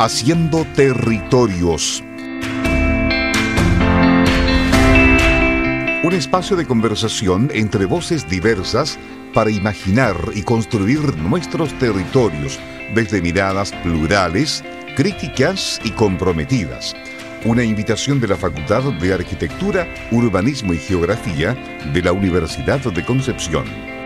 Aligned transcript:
Haciendo 0.00 0.64
Territorios. 0.76 2.04
Un 6.04 6.12
espacio 6.12 6.54
de 6.54 6.64
conversación 6.64 7.50
entre 7.52 7.84
voces 7.84 8.28
diversas 8.28 8.96
para 9.34 9.50
imaginar 9.50 10.14
y 10.36 10.42
construir 10.42 11.16
nuestros 11.16 11.76
territorios 11.80 12.60
desde 12.94 13.20
miradas 13.20 13.72
plurales, 13.82 14.62
críticas 14.94 15.80
y 15.82 15.90
comprometidas. 15.90 16.94
Una 17.44 17.64
invitación 17.64 18.20
de 18.20 18.28
la 18.28 18.36
Facultad 18.36 18.84
de 19.00 19.12
Arquitectura, 19.12 19.88
Urbanismo 20.12 20.74
y 20.74 20.78
Geografía 20.78 21.56
de 21.92 22.02
la 22.02 22.12
Universidad 22.12 22.78
de 22.78 23.04
Concepción. 23.04 23.97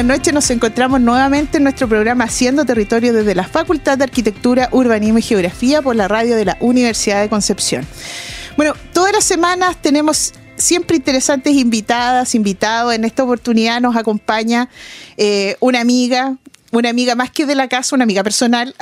Buenas 0.00 0.18
noches, 0.18 0.32
nos 0.32 0.50
encontramos 0.50 0.98
nuevamente 0.98 1.58
en 1.58 1.64
nuestro 1.64 1.86
programa 1.86 2.24
Haciendo 2.24 2.64
Territorio 2.64 3.12
desde 3.12 3.34
la 3.34 3.44
Facultad 3.44 3.98
de 3.98 4.04
Arquitectura, 4.04 4.70
Urbanismo 4.72 5.18
y 5.18 5.22
Geografía 5.22 5.82
por 5.82 5.94
la 5.94 6.08
radio 6.08 6.36
de 6.36 6.46
la 6.46 6.56
Universidad 6.60 7.20
de 7.20 7.28
Concepción. 7.28 7.86
Bueno, 8.56 8.72
todas 8.94 9.12
las 9.12 9.24
semanas 9.24 9.76
tenemos 9.82 10.32
siempre 10.56 10.96
interesantes 10.96 11.52
invitadas, 11.54 12.34
invitados. 12.34 12.94
En 12.94 13.04
esta 13.04 13.24
oportunidad 13.24 13.82
nos 13.82 13.94
acompaña 13.94 14.70
eh, 15.18 15.56
una 15.60 15.82
amiga, 15.82 16.38
una 16.70 16.90
amiga 16.90 17.14
más 17.14 17.30
que 17.30 17.46
de 17.46 17.54
la 17.54 17.68
casa, 17.68 17.96
una 17.96 18.04
amiga 18.04 18.22
personal, 18.22 18.74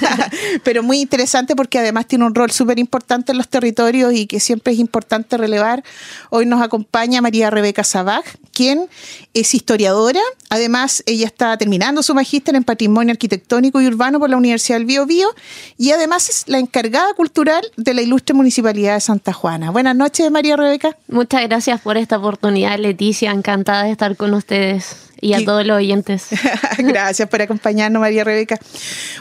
pero 0.64 0.82
muy 0.82 1.00
interesante 1.00 1.56
porque 1.56 1.78
además 1.78 2.06
tiene 2.06 2.24
un 2.24 2.34
rol 2.34 2.50
súper 2.50 2.78
importante 2.78 3.32
en 3.32 3.38
los 3.38 3.48
territorios 3.48 4.12
y 4.12 4.26
que 4.26 4.40
siempre 4.40 4.72
es 4.72 4.78
importante 4.78 5.36
relevar. 5.36 5.82
Hoy 6.30 6.46
nos 6.46 6.62
acompaña 6.62 7.20
María 7.20 7.50
Rebeca 7.50 7.82
Sabaj, 7.82 8.24
quien 8.52 8.88
es 9.34 9.54
historiadora. 9.54 10.20
Además, 10.48 11.02
ella 11.06 11.26
está 11.26 11.56
terminando 11.58 12.02
su 12.02 12.14
magíster 12.14 12.54
en 12.54 12.64
Patrimonio 12.64 13.12
Arquitectónico 13.12 13.80
y 13.80 13.86
Urbano 13.88 14.20
por 14.20 14.30
la 14.30 14.36
Universidad 14.36 14.78
del 14.78 14.86
Bio, 14.86 15.06
Bio 15.06 15.28
y 15.76 15.90
además 15.90 16.28
es 16.28 16.44
la 16.46 16.58
encargada 16.58 17.14
cultural 17.14 17.64
de 17.76 17.94
la 17.94 18.02
ilustre 18.02 18.34
Municipalidad 18.34 18.94
de 18.94 19.00
Santa 19.00 19.32
Juana. 19.32 19.70
Buenas 19.70 19.96
noches, 19.96 20.30
María 20.30 20.56
Rebeca. 20.56 20.96
Muchas 21.08 21.42
gracias 21.42 21.80
por 21.80 21.96
esta 21.96 22.18
oportunidad, 22.18 22.78
Leticia. 22.78 23.32
Encantada 23.32 23.84
de 23.84 23.90
estar 23.90 24.16
con 24.16 24.34
ustedes 24.34 24.96
y 25.24 25.32
a 25.32 25.44
todos 25.44 25.66
los 25.66 25.78
oyentes. 25.78 26.26
Gracias 26.78 27.28
por 27.28 27.40
acompañarnos, 27.40 27.98
María 27.98 28.24
Rebeca. 28.24 28.58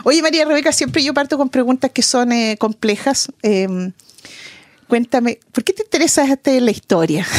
Oye, 0.03 0.21
María 0.21 0.43
Rebeca, 0.43 0.73
siempre 0.73 1.01
yo 1.01 1.13
parto 1.13 1.37
con 1.37 1.47
preguntas 1.47 1.91
que 1.91 2.01
son 2.01 2.33
eh, 2.33 2.57
complejas. 2.59 3.31
Em, 3.41 3.93
cuéntame, 4.89 5.39
¿por 5.53 5.63
qué 5.63 5.71
te 5.71 5.83
interesa 5.83 6.25
este, 6.25 6.59
la 6.59 6.71
historia? 6.71 7.25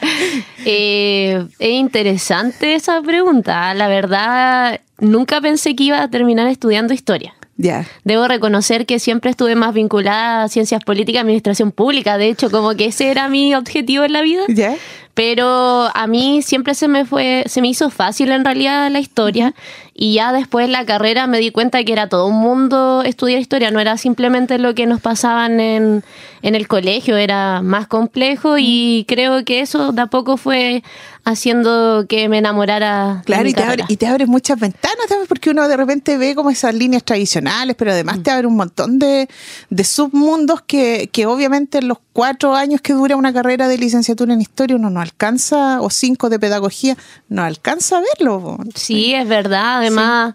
Eh, 0.70 1.46
es 1.58 1.70
interesante 1.70 2.74
esa 2.74 3.00
pregunta. 3.00 3.72
La 3.72 3.88
verdad, 3.88 4.80
nunca 4.98 5.40
pensé 5.40 5.74
que 5.74 5.84
iba 5.84 6.02
a 6.02 6.10
terminar 6.10 6.46
estudiando 6.46 6.92
historia. 6.92 7.34
Ya. 7.56 7.86
Debo 8.04 8.28
reconocer 8.28 8.84
que 8.84 8.98
siempre 8.98 9.30
estuve 9.30 9.54
más 9.54 9.72
vinculada 9.72 10.44
a 10.44 10.48
ciencias 10.48 10.84
políticas, 10.84 11.22
administración 11.22 11.72
pública. 11.72 12.18
De 12.18 12.28
hecho, 12.28 12.50
como 12.50 12.74
que 12.74 12.86
ese 12.86 13.10
era 13.10 13.28
mi 13.28 13.54
objetivo 13.54 14.04
en 14.04 14.12
la 14.12 14.22
vida. 14.22 14.42
¿Ya? 14.48 14.76
Pero 15.18 15.90
a 15.94 16.06
mí 16.06 16.42
siempre 16.42 16.76
se 16.76 16.86
me 16.86 17.04
fue, 17.04 17.42
se 17.48 17.60
me 17.60 17.66
hizo 17.66 17.90
fácil 17.90 18.30
en 18.30 18.44
realidad 18.44 18.88
la 18.88 19.00
historia. 19.00 19.52
Y 20.00 20.14
ya 20.14 20.32
después 20.32 20.70
la 20.70 20.86
carrera 20.86 21.26
me 21.26 21.40
di 21.40 21.50
cuenta 21.50 21.82
que 21.82 21.92
era 21.92 22.08
todo 22.08 22.28
un 22.28 22.38
mundo 22.38 23.02
estudiar 23.04 23.40
historia, 23.40 23.72
no 23.72 23.80
era 23.80 23.98
simplemente 23.98 24.56
lo 24.56 24.72
que 24.72 24.86
nos 24.86 25.00
pasaban 25.00 25.58
en, 25.58 26.04
en 26.42 26.54
el 26.54 26.68
colegio, 26.68 27.16
era 27.16 27.62
más 27.62 27.88
complejo 27.88 28.58
y 28.58 29.04
creo 29.08 29.44
que 29.44 29.58
eso 29.58 29.90
de 29.90 30.02
a 30.02 30.06
poco 30.06 30.36
fue 30.36 30.84
haciendo 31.24 32.06
que 32.08 32.28
me 32.28 32.38
enamorara. 32.38 33.22
Claro, 33.26 33.42
de 33.42 33.44
mi 33.44 33.50
y, 33.50 33.54
te 33.54 33.62
abre, 33.62 33.84
y 33.88 33.96
te 33.96 34.06
abre 34.06 34.26
muchas 34.26 34.58
ventanas 34.58 35.06
también, 35.08 35.26
porque 35.26 35.50
uno 35.50 35.68
de 35.68 35.76
repente 35.76 36.16
ve 36.16 36.34
como 36.34 36.50
esas 36.50 36.74
líneas 36.74 37.04
tradicionales, 37.04 37.76
pero 37.76 37.90
además 37.90 38.22
te 38.22 38.30
abre 38.30 38.46
un 38.46 38.56
montón 38.56 38.98
de, 38.98 39.28
de 39.68 39.84
submundos 39.84 40.62
que, 40.62 41.10
que 41.12 41.26
obviamente 41.26 41.78
en 41.78 41.88
los 41.88 41.98
cuatro 42.12 42.54
años 42.54 42.80
que 42.80 42.94
dura 42.94 43.16
una 43.16 43.32
carrera 43.32 43.68
de 43.68 43.78
licenciatura 43.78 44.32
en 44.32 44.40
historia 44.40 44.76
uno 44.76 44.90
no 44.90 45.00
alcanza, 45.00 45.80
o 45.80 45.90
cinco 45.90 46.30
de 46.30 46.38
pedagogía, 46.38 46.96
no 47.28 47.42
alcanza 47.42 47.98
a 47.98 48.00
verlo. 48.00 48.58
Sí, 48.74 49.12
es 49.14 49.28
verdad. 49.28 49.87
Además, 49.88 50.34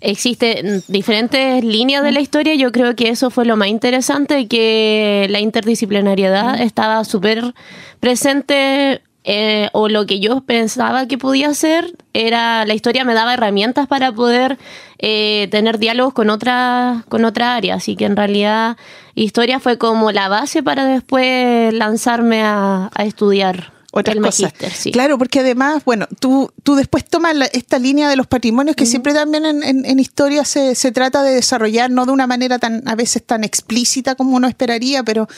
existen 0.00 0.82
diferentes 0.88 1.64
líneas 1.64 2.02
de 2.02 2.12
la 2.12 2.20
historia. 2.20 2.54
Yo 2.54 2.72
creo 2.72 2.94
que 2.94 3.08
eso 3.08 3.30
fue 3.30 3.44
lo 3.44 3.56
más 3.56 3.68
interesante, 3.68 4.46
que 4.48 5.26
la 5.30 5.40
interdisciplinariedad 5.40 6.60
estaba 6.60 7.04
súper 7.04 7.54
presente. 8.00 9.02
eh, 9.24 9.68
o 9.72 9.88
lo 9.88 10.06
que 10.06 10.20
yo 10.20 10.40
pensaba 10.42 11.06
que 11.06 11.18
podía 11.18 11.48
hacer 11.48 11.92
era 12.14 12.64
la 12.64 12.72
historia 12.72 13.04
me 13.04 13.12
daba 13.14 13.34
herramientas 13.34 13.86
para 13.86 14.12
poder 14.12 14.56
eh, 14.98 15.48
tener 15.50 15.78
diálogos 15.78 16.14
con 16.14 16.30
otras 16.30 17.04
con 17.06 17.24
otra 17.26 17.54
área 17.56 17.74
así 17.74 17.94
que 17.96 18.06
en 18.06 18.16
realidad 18.16 18.78
historia 19.16 19.60
fue 19.60 19.76
como 19.76 20.12
la 20.12 20.28
base 20.28 20.62
para 20.62 20.86
después 20.86 21.74
lanzarme 21.74 22.42
a, 22.42 22.90
a 22.94 23.04
estudiar 23.04 23.77
Otras 24.00 24.16
el 24.16 24.22
cosas. 24.22 24.52
sí. 24.76 24.92
Claro, 24.92 25.18
porque 25.18 25.40
además, 25.40 25.84
bueno, 25.84 26.06
tú, 26.20 26.50
tú 26.62 26.74
después 26.74 27.04
tomas 27.04 27.34
la- 27.36 27.46
esta 27.46 27.78
línea 27.78 28.08
de 28.08 28.16
los 28.16 28.26
patrimonios 28.26 28.76
que 28.76 28.86
siempre 28.86 29.12
también 29.14 29.44
en, 29.44 29.62
en- 29.62 29.84
en 29.84 29.98
historia 29.98 30.44
se, 30.44 30.74
se 30.74 30.92
trata 30.92 31.22
de 31.22 31.34
desarrollar, 31.34 31.90
no 31.90 32.06
de 32.06 32.12
una 32.12 32.26
manera 32.26 32.58
tan, 32.58 32.82
a 32.86 32.94
veces 32.94 33.22
tan 33.24 33.44
explícita 33.44 34.14
como 34.14 34.36
uno 34.36 34.48
esperaría, 34.48 35.02
pero, 35.02 35.28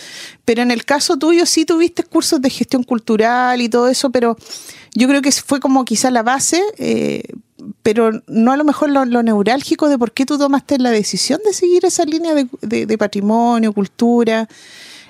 pero 0.44 0.62
en 0.62 0.70
el 0.70 0.84
caso 0.84 1.16
tuyo 1.16 1.46
sí 1.46 1.64
tuviste 1.64 2.02
cursos 2.04 2.40
de 2.40 2.50
gestión 2.50 2.82
cultural 2.82 3.60
y 3.62 3.68
todo 3.68 3.88
eso, 3.88 4.10
pero 4.10 4.36
yo 4.94 5.06
creo 5.08 5.22
que 5.22 5.30
fue 5.32 5.60
como 5.60 5.84
quizá 5.84 6.10
la 6.10 6.22
base, 6.22 6.62
eh, 6.78 7.22
pero 7.82 8.10
no 8.26 8.52
a 8.52 8.56
lo 8.56 8.64
mejor 8.64 8.90
lo, 8.90 9.04
lo 9.04 9.22
neurálgico 9.22 9.88
de 9.88 9.98
por 9.98 10.12
qué 10.12 10.24
tú 10.26 10.38
tomaste 10.38 10.78
la 10.78 10.90
decisión 10.90 11.40
de 11.44 11.52
seguir 11.52 11.84
esa 11.84 12.04
línea 12.04 12.34
de, 12.34 12.48
de- 12.62 12.86
de 12.86 12.98
patrimonio, 12.98 13.72
cultura. 13.72 14.48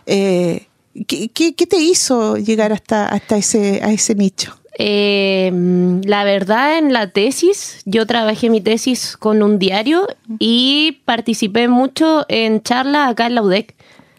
Eh, 0.06 0.66
¿qué, 1.06 1.28
qué, 1.28 1.55
qué 1.55 1.67
te 1.67 1.77
hizo 1.77 2.37
llegar 2.37 2.73
hasta, 2.73 3.06
hasta 3.06 3.37
ese, 3.37 3.81
a 3.83 3.93
ese 3.93 4.15
nicho? 4.15 4.61
Eh, 4.83 5.53
la 6.05 6.25
verdad, 6.25 6.78
en 6.78 6.93
la 6.93 7.09
tesis, 7.09 7.83
yo 7.84 8.06
trabajé 8.06 8.49
mi 8.49 8.62
tesis 8.62 9.17
con 9.19 9.43
un 9.43 9.59
diario 9.59 10.06
y 10.39 11.01
participé 11.05 11.69
mucho 11.69 12.25
en 12.28 12.62
charlas 12.62 13.11
acá 13.11 13.27
en 13.27 13.34
la 13.34 13.43
UDEC, 13.43 13.75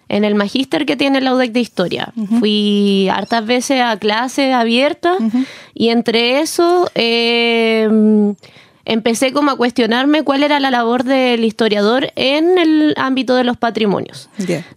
en 0.07 0.23
el 0.23 0.35
magíster 0.35 0.85
que 0.85 0.95
tiene 0.95 1.19
la 1.21 1.33
UDEC 1.33 1.51
de 1.51 1.59
historia. 1.61 2.13
Fui 2.39 3.07
hartas 3.09 3.43
veces 3.45 3.81
a 3.81 3.97
clases 3.97 4.53
abiertas 4.53 5.17
y 5.73 5.89
entre 5.89 6.41
eso 6.41 6.91
eh, 6.93 7.89
empecé 8.91 9.31
como 9.31 9.51
a 9.51 9.55
cuestionarme 9.55 10.23
cuál 10.23 10.43
era 10.43 10.59
la 10.59 10.69
labor 10.69 11.03
del 11.05 11.43
historiador 11.45 12.11
en 12.15 12.57
el 12.57 12.93
ámbito 12.97 13.35
de 13.35 13.43
los 13.45 13.55
patrimonios. 13.57 14.29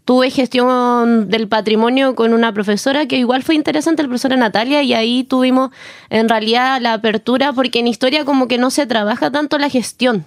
Tuve 0.05 0.31
gestión 0.31 1.29
del 1.29 1.49
patrimonio 1.49 2.15
con 2.15 2.33
una 2.33 2.53
profesora 2.53 3.07
que 3.07 3.17
igual 3.17 3.43
fue 3.43 3.55
interesante, 3.57 4.03
la 4.03 4.09
profesora 4.09 4.37
Natalia, 4.37 4.83
y 4.83 4.95
ahí 4.95 5.25
tuvimos 5.25 5.71
en 6.11 6.29
realidad 6.29 6.81
la 6.81 6.93
apertura, 6.93 7.53
porque 7.53 7.81
en 7.81 7.89
historia 7.89 8.25
como 8.25 8.47
que 8.47 8.57
no 8.59 8.71
se 8.71 8.87
trabaja 8.87 9.31
tanto 9.31 9.59
la 9.59 9.69
gestión. 9.69 10.25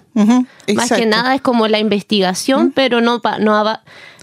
Más 0.74 0.88
que 0.92 1.06
nada 1.06 1.34
es 1.34 1.40
como 1.40 1.66
la 1.68 1.78
investigación, 1.78 2.72
pero 2.74 3.00
no, 3.00 3.20
pa- 3.22 3.38
no, 3.38 3.64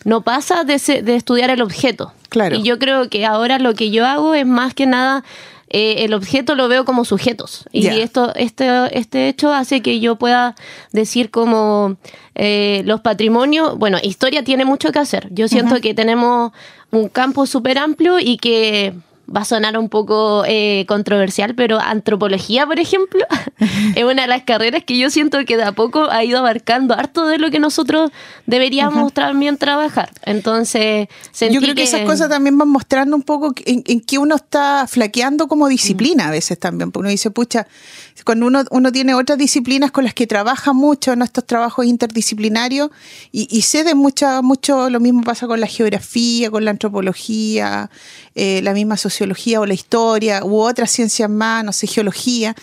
no 0.04 0.22
pasa 0.22 0.64
de, 0.64 0.78
de 1.02 1.16
estudiar 1.16 1.50
el 1.50 1.62
objeto. 1.62 2.14
Claro. 2.30 2.56
Y 2.58 2.64
yo 2.64 2.78
creo 2.78 3.10
que 3.10 3.26
ahora 3.26 3.58
lo 3.60 3.74
que 3.74 3.90
yo 3.92 4.06
hago 4.06 4.36
es 4.36 4.46
más 4.46 4.74
que 4.74 4.86
nada 4.86 5.24
eh, 5.78 6.06
el 6.06 6.14
objeto 6.14 6.56
lo 6.56 6.70
veo 6.70 6.86
como 6.86 7.04
sujetos. 7.04 7.66
Y 7.74 7.88
esto, 7.88 8.34
este, 8.36 8.66
este 8.98 9.28
hecho 9.28 9.52
hace 9.52 9.82
que 9.82 10.00
yo 10.00 10.16
pueda 10.16 10.56
decir 10.94 11.32
como 11.32 11.98
eh, 12.34 12.82
los 12.86 13.02
patrimonios, 13.02 13.78
bueno, 13.78 13.98
historia 14.02 14.42
tiene 14.46 14.64
mucho 14.64 14.94
que 14.94 15.00
hacer. 15.00 15.28
Yo 15.32 15.50
siento 15.50 15.82
que 15.82 15.94
tenemos 15.94 16.54
un 16.92 17.10
campo 17.10 17.46
súper 17.46 17.78
amplio 17.78 18.20
y 18.20 18.38
que 18.38 18.94
va 19.34 19.42
a 19.42 19.46
sonar 19.46 19.78
un 19.78 19.90
poco 19.90 20.44
eh, 20.48 20.86
controversial, 20.88 21.56
pero 21.56 21.80
antropología, 21.80 22.66
por 22.66 22.80
ejemplo, 22.80 23.26
es 23.96 24.04
una 24.04 24.24
de 24.24 24.28
las 24.28 24.44
carreras 24.44 24.84
que 24.84 24.98
yo 24.98 25.10
siento 25.10 25.44
que 25.46 25.58
de 25.58 25.64
a 25.64 25.72
poco 25.72 26.10
ha 26.12 26.24
ido 26.24 26.40
abarcando 26.40 26.94
harto 26.94 27.26
de 27.26 27.38
lo 27.38 27.52
que 27.52 27.60
nosotros 27.60 28.12
deberíamos 28.46 29.14
también 29.14 29.58
trabajar. 29.58 30.10
Entonces, 30.24 31.08
Yo 31.40 31.62
creo 31.62 31.76
que, 31.76 31.84
esas 31.84 32.02
cosas 32.02 32.30
también 32.30 32.58
van 32.58 32.70
mostrando 32.70 33.16
un 33.16 33.24
poco 33.24 33.54
en, 33.66 33.84
en 33.86 34.02
que 34.02 34.18
uno 34.18 34.36
está 34.36 34.86
flaqueando 34.88 35.48
como 35.48 35.68
disciplina 35.68 36.28
a 36.28 36.32
veces 36.32 36.60
también. 36.60 36.92
Porque 36.92 37.02
uno 37.02 37.10
dice, 37.10 37.32
pucha, 37.32 37.68
cuando 38.24 38.48
uno, 38.48 38.64
uno 38.72 38.92
tiene 38.92 39.14
otras 39.14 39.38
disciplinas 39.38 39.92
con 39.92 40.04
las 40.04 40.14
que 40.14 40.26
trabaja 40.26 40.74
mucho 40.74 41.14
en 41.14 41.22
estos 41.22 41.46
trabajos 41.46 41.86
interdisciplinarios 41.86 42.90
y, 43.32 43.48
y 43.52 43.62
sé 43.64 43.84
de 43.84 43.94
mucha, 43.94 44.42
mucho, 44.42 44.90
lo 44.90 45.00
mismo 45.00 45.22
pasa 45.24 45.48
con 45.48 45.60
la 45.60 45.68
geografía, 45.68 46.50
con 46.50 46.64
la 46.64 46.72
antropología, 46.72 47.90
eh, 48.36 48.62
la 48.64 48.74
misma 48.74 48.98
sociología 48.98 49.60
o 49.60 49.66
la 49.66 49.74
historia 49.74 50.46
u 50.46 50.60
otras 50.60 50.92
ciencias 50.92 51.30
más, 51.30 51.64
no 51.64 51.74
sé, 51.74 51.88
geología 51.88 52.56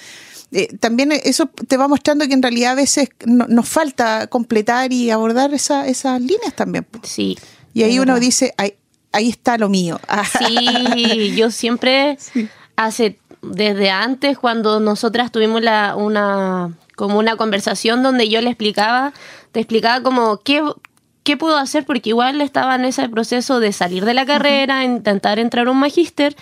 eh, 0.53 0.69
también 0.79 1.13
eso 1.13 1.47
te 1.47 1.79
va 1.79 1.89
mostrando 1.89 2.27
que 2.29 2.35
en 2.35 2.43
realidad 2.43 2.73
a 2.73 2.75
veces 2.75 3.09
nos 3.25 3.67
falta 3.67 4.27
completar 4.27 4.93
y 4.93 5.11
abordar 5.11 5.55
esa, 5.55 5.87
esas 5.89 6.21
líneas 6.21 6.55
también. 6.55 6.87
Sí. 7.03 7.39
Y 7.73 7.85
ahí 7.85 7.99
uno 7.99 8.21
dice, 8.21 8.53
ahí, 8.59 8.75
ahí 9.13 9.31
está 9.31 9.57
lo 9.57 9.69
mío. 9.71 9.99
Sí, 10.39 11.35
yo 11.35 11.51
siempre, 11.51 12.19
hace, 12.77 13.19
desde 13.43 13.91
antes, 13.91 14.39
cuando 14.39 14.81
nosotras 14.81 15.33
tuvimos 15.33 15.63
la, 15.63 15.97
una, 15.97 16.73
como 16.97 17.19
una 17.19 17.37
conversación 17.37 18.03
donde 18.03 18.29
yo 18.29 18.41
le 18.41 18.49
explicaba, 18.49 19.13
te 19.51 19.61
explicaba 19.61 20.03
como 20.03 20.39
qué, 20.39 20.63
qué 21.25 21.37
puedo 21.37 21.57
hacer, 21.57 21.85
porque 21.85 22.11
igual 22.11 22.41
estaba 22.41 22.77
en 22.77 22.85
ese 22.85 23.09
proceso 23.09 23.61
de 23.61 23.73
salir 23.73 24.05
de 24.05 24.15
la 24.15 24.25
carrera, 24.25 24.85
intentar 24.85 25.39
entrar 25.39 25.67
a 25.67 25.73
un 25.73 25.79
magíster. 25.79 26.37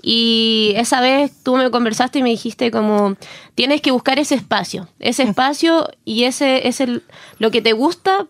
Y 0.00 0.74
esa 0.76 1.00
vez 1.00 1.32
tú 1.42 1.56
me 1.56 1.70
conversaste 1.70 2.18
y 2.18 2.22
me 2.22 2.28
dijiste 2.28 2.70
como, 2.70 3.16
tienes 3.54 3.80
que 3.80 3.90
buscar 3.90 4.18
ese 4.18 4.34
espacio, 4.34 4.88
ese 5.00 5.22
espacio 5.22 5.88
y 6.04 6.24
ese 6.24 6.68
es 6.68 6.82
lo 7.38 7.50
que 7.50 7.62
te 7.62 7.72
gusta 7.72 8.26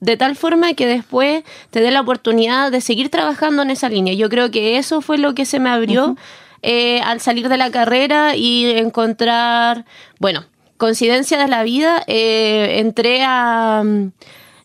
de 0.00 0.16
tal 0.16 0.34
forma 0.34 0.74
que 0.74 0.86
después 0.86 1.44
te 1.70 1.80
dé 1.80 1.92
la 1.92 2.00
oportunidad 2.00 2.72
de 2.72 2.80
seguir 2.80 3.08
trabajando 3.08 3.62
en 3.62 3.70
esa 3.70 3.88
línea. 3.88 4.14
Yo 4.14 4.28
creo 4.28 4.50
que 4.50 4.78
eso 4.78 5.00
fue 5.00 5.16
lo 5.16 5.34
que 5.34 5.44
se 5.44 5.60
me 5.60 5.70
abrió 5.70 6.16
eh, 6.62 7.00
al 7.00 7.20
salir 7.20 7.48
de 7.48 7.56
la 7.56 7.70
carrera 7.70 8.36
y 8.36 8.70
encontrar, 8.70 9.84
bueno, 10.18 10.44
coincidencia 10.76 11.38
de 11.38 11.48
la 11.48 11.62
vida, 11.62 12.02
eh, 12.06 12.76
entré 12.78 13.22
a... 13.24 13.82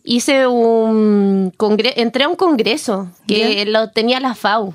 Hice 0.04 0.48
un 0.48 1.52
entré 1.98 2.24
a 2.24 2.30
un 2.30 2.38
congreso 2.38 3.10
que 3.28 3.66
lo 3.66 3.90
tenía 3.90 4.22
la 4.22 4.36
FAU. 4.36 4.74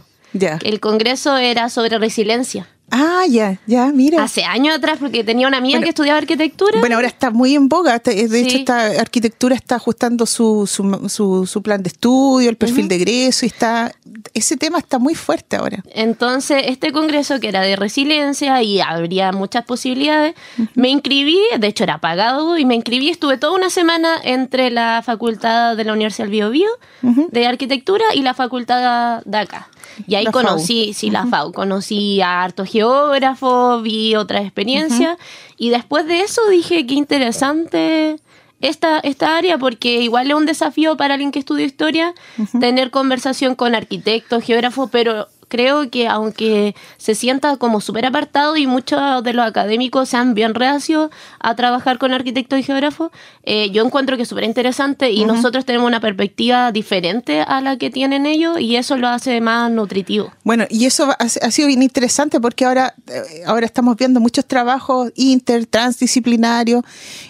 El 0.62 0.78
congreso 0.78 1.38
era 1.38 1.70
sobre 1.70 1.96
resiliencia. 1.96 2.68
Ah, 2.94 3.24
ya, 3.26 3.58
ya, 3.66 3.86
mira. 3.86 4.22
Hace 4.22 4.44
años 4.44 4.76
atrás, 4.76 4.98
porque 5.00 5.24
tenía 5.24 5.48
una 5.48 5.56
amiga 5.56 5.80
que 5.80 5.88
estudiaba 5.88 6.18
arquitectura. 6.18 6.78
Bueno, 6.78 6.96
ahora 6.96 7.08
está 7.08 7.30
muy 7.30 7.54
en 7.54 7.66
boga. 7.66 7.98
De 7.98 8.40
hecho, 8.40 8.58
esta 8.58 9.00
arquitectura 9.00 9.54
está 9.56 9.76
ajustando 9.76 10.26
su, 10.26 10.66
su, 10.66 11.46
su, 11.46 11.62
plan 11.62 11.82
de 11.82 11.88
estudio, 11.88 12.50
el 12.50 12.56
perfil 12.56 12.88
de 12.88 12.96
egreso, 12.96 13.46
y 13.46 13.48
está. 13.48 13.92
Ese 14.34 14.58
tema 14.58 14.78
está 14.78 14.98
muy 14.98 15.14
fuerte 15.14 15.56
ahora. 15.56 15.82
Entonces, 15.94 16.64
este 16.66 16.92
congreso 16.92 17.40
que 17.40 17.48
era 17.48 17.62
de 17.62 17.76
resiliencia 17.76 18.62
y 18.62 18.82
habría 18.82 19.32
muchas 19.32 19.64
posibilidades, 19.64 20.34
me 20.74 20.90
inscribí, 20.90 21.38
de 21.58 21.66
hecho 21.66 21.84
era 21.84 21.98
pagado, 21.98 22.58
y 22.58 22.66
me 22.66 22.74
inscribí, 22.74 23.08
estuve 23.08 23.38
toda 23.38 23.54
una 23.54 23.70
semana 23.70 24.18
entre 24.22 24.70
la 24.70 25.02
facultad 25.02 25.78
de 25.78 25.84
la 25.84 25.94
Universidad 25.94 26.28
del 26.28 26.50
Bio, 26.50 26.68
de 27.00 27.46
arquitectura 27.46 28.04
y 28.14 28.20
la 28.20 28.34
facultad 28.34 29.22
de 29.24 29.38
acá. 29.38 29.68
Y 30.06 30.14
ahí 30.14 30.26
conocí, 30.26 30.92
sí, 30.94 31.10
la 31.10 31.26
FAU, 31.26 31.52
conocí 31.52 32.20
a 32.20 32.42
harto 32.42 32.64
geógrafo, 32.82 33.80
vi 33.82 34.16
otra 34.16 34.40
experiencia. 34.40 35.16
Y 35.56 35.70
después 35.70 36.06
de 36.06 36.20
eso 36.20 36.46
dije, 36.48 36.86
qué 36.86 36.94
interesante 36.94 38.16
esta, 38.60 38.98
esta 39.00 39.36
área 39.36 39.58
porque 39.58 40.00
igual 40.00 40.30
es 40.30 40.36
un 40.36 40.46
desafío 40.46 40.96
para 40.96 41.14
alguien 41.14 41.32
que 41.32 41.40
estudia 41.40 41.66
historia 41.66 42.14
tener 42.60 42.90
conversación 42.90 43.54
con 43.54 43.74
arquitectos, 43.74 44.44
geógrafos, 44.44 44.88
pero 44.90 45.28
creo 45.52 45.90
que 45.90 46.08
aunque 46.08 46.74
se 46.96 47.14
sienta 47.14 47.58
como 47.58 47.82
súper 47.82 48.06
apartado 48.06 48.56
y 48.56 48.66
muchos 48.66 49.22
de 49.22 49.34
los 49.34 49.46
académicos 49.46 50.08
sean 50.08 50.32
bien 50.32 50.54
reacios 50.54 51.10
a 51.40 51.54
trabajar 51.54 51.98
con 51.98 52.14
arquitectos 52.14 52.58
y 52.58 52.62
geógrafos, 52.62 53.10
eh, 53.42 53.70
yo 53.70 53.84
encuentro 53.84 54.16
que 54.16 54.22
es 54.22 54.28
súper 54.30 54.44
interesante 54.44 55.10
y 55.10 55.26
nosotros 55.26 55.66
tenemos 55.66 55.86
una 55.86 56.00
perspectiva 56.00 56.72
diferente 56.72 57.42
a 57.42 57.60
la 57.60 57.76
que 57.76 57.90
tienen 57.90 58.24
ellos 58.24 58.58
y 58.58 58.76
eso 58.76 58.96
lo 58.96 59.08
hace 59.08 59.42
más 59.42 59.70
nutritivo. 59.70 60.32
Bueno, 60.42 60.64
y 60.70 60.86
eso 60.86 61.14
ha, 61.18 61.28
sido 61.28 61.68
bien 61.68 61.82
interesante 61.82 62.40
porque 62.40 62.64
ahora, 62.64 62.94
eh, 63.08 63.42
ahora 63.44 63.66
estamos 63.66 63.94
viendo 63.98 64.20
muchos 64.20 64.46
trabajos 64.46 65.12
inter, 65.16 65.66
transdisciplinarios 65.66 66.82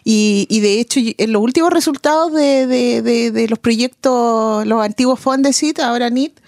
y, 0.05 0.47
y 0.49 0.61
de 0.61 0.79
hecho 0.79 1.01
en 1.03 1.33
los 1.33 1.43
últimos 1.43 1.73
resultados 1.73 2.33
de, 2.33 2.69
de, 2.69 3.33
de, 3.33 3.49
los 3.49 3.59
proyectos, 3.59 4.65
los 4.65 4.81
antiguos 4.81 5.19
Fondesit, 5.19 5.81
ahora 5.81 6.09
NIT, 6.09 6.39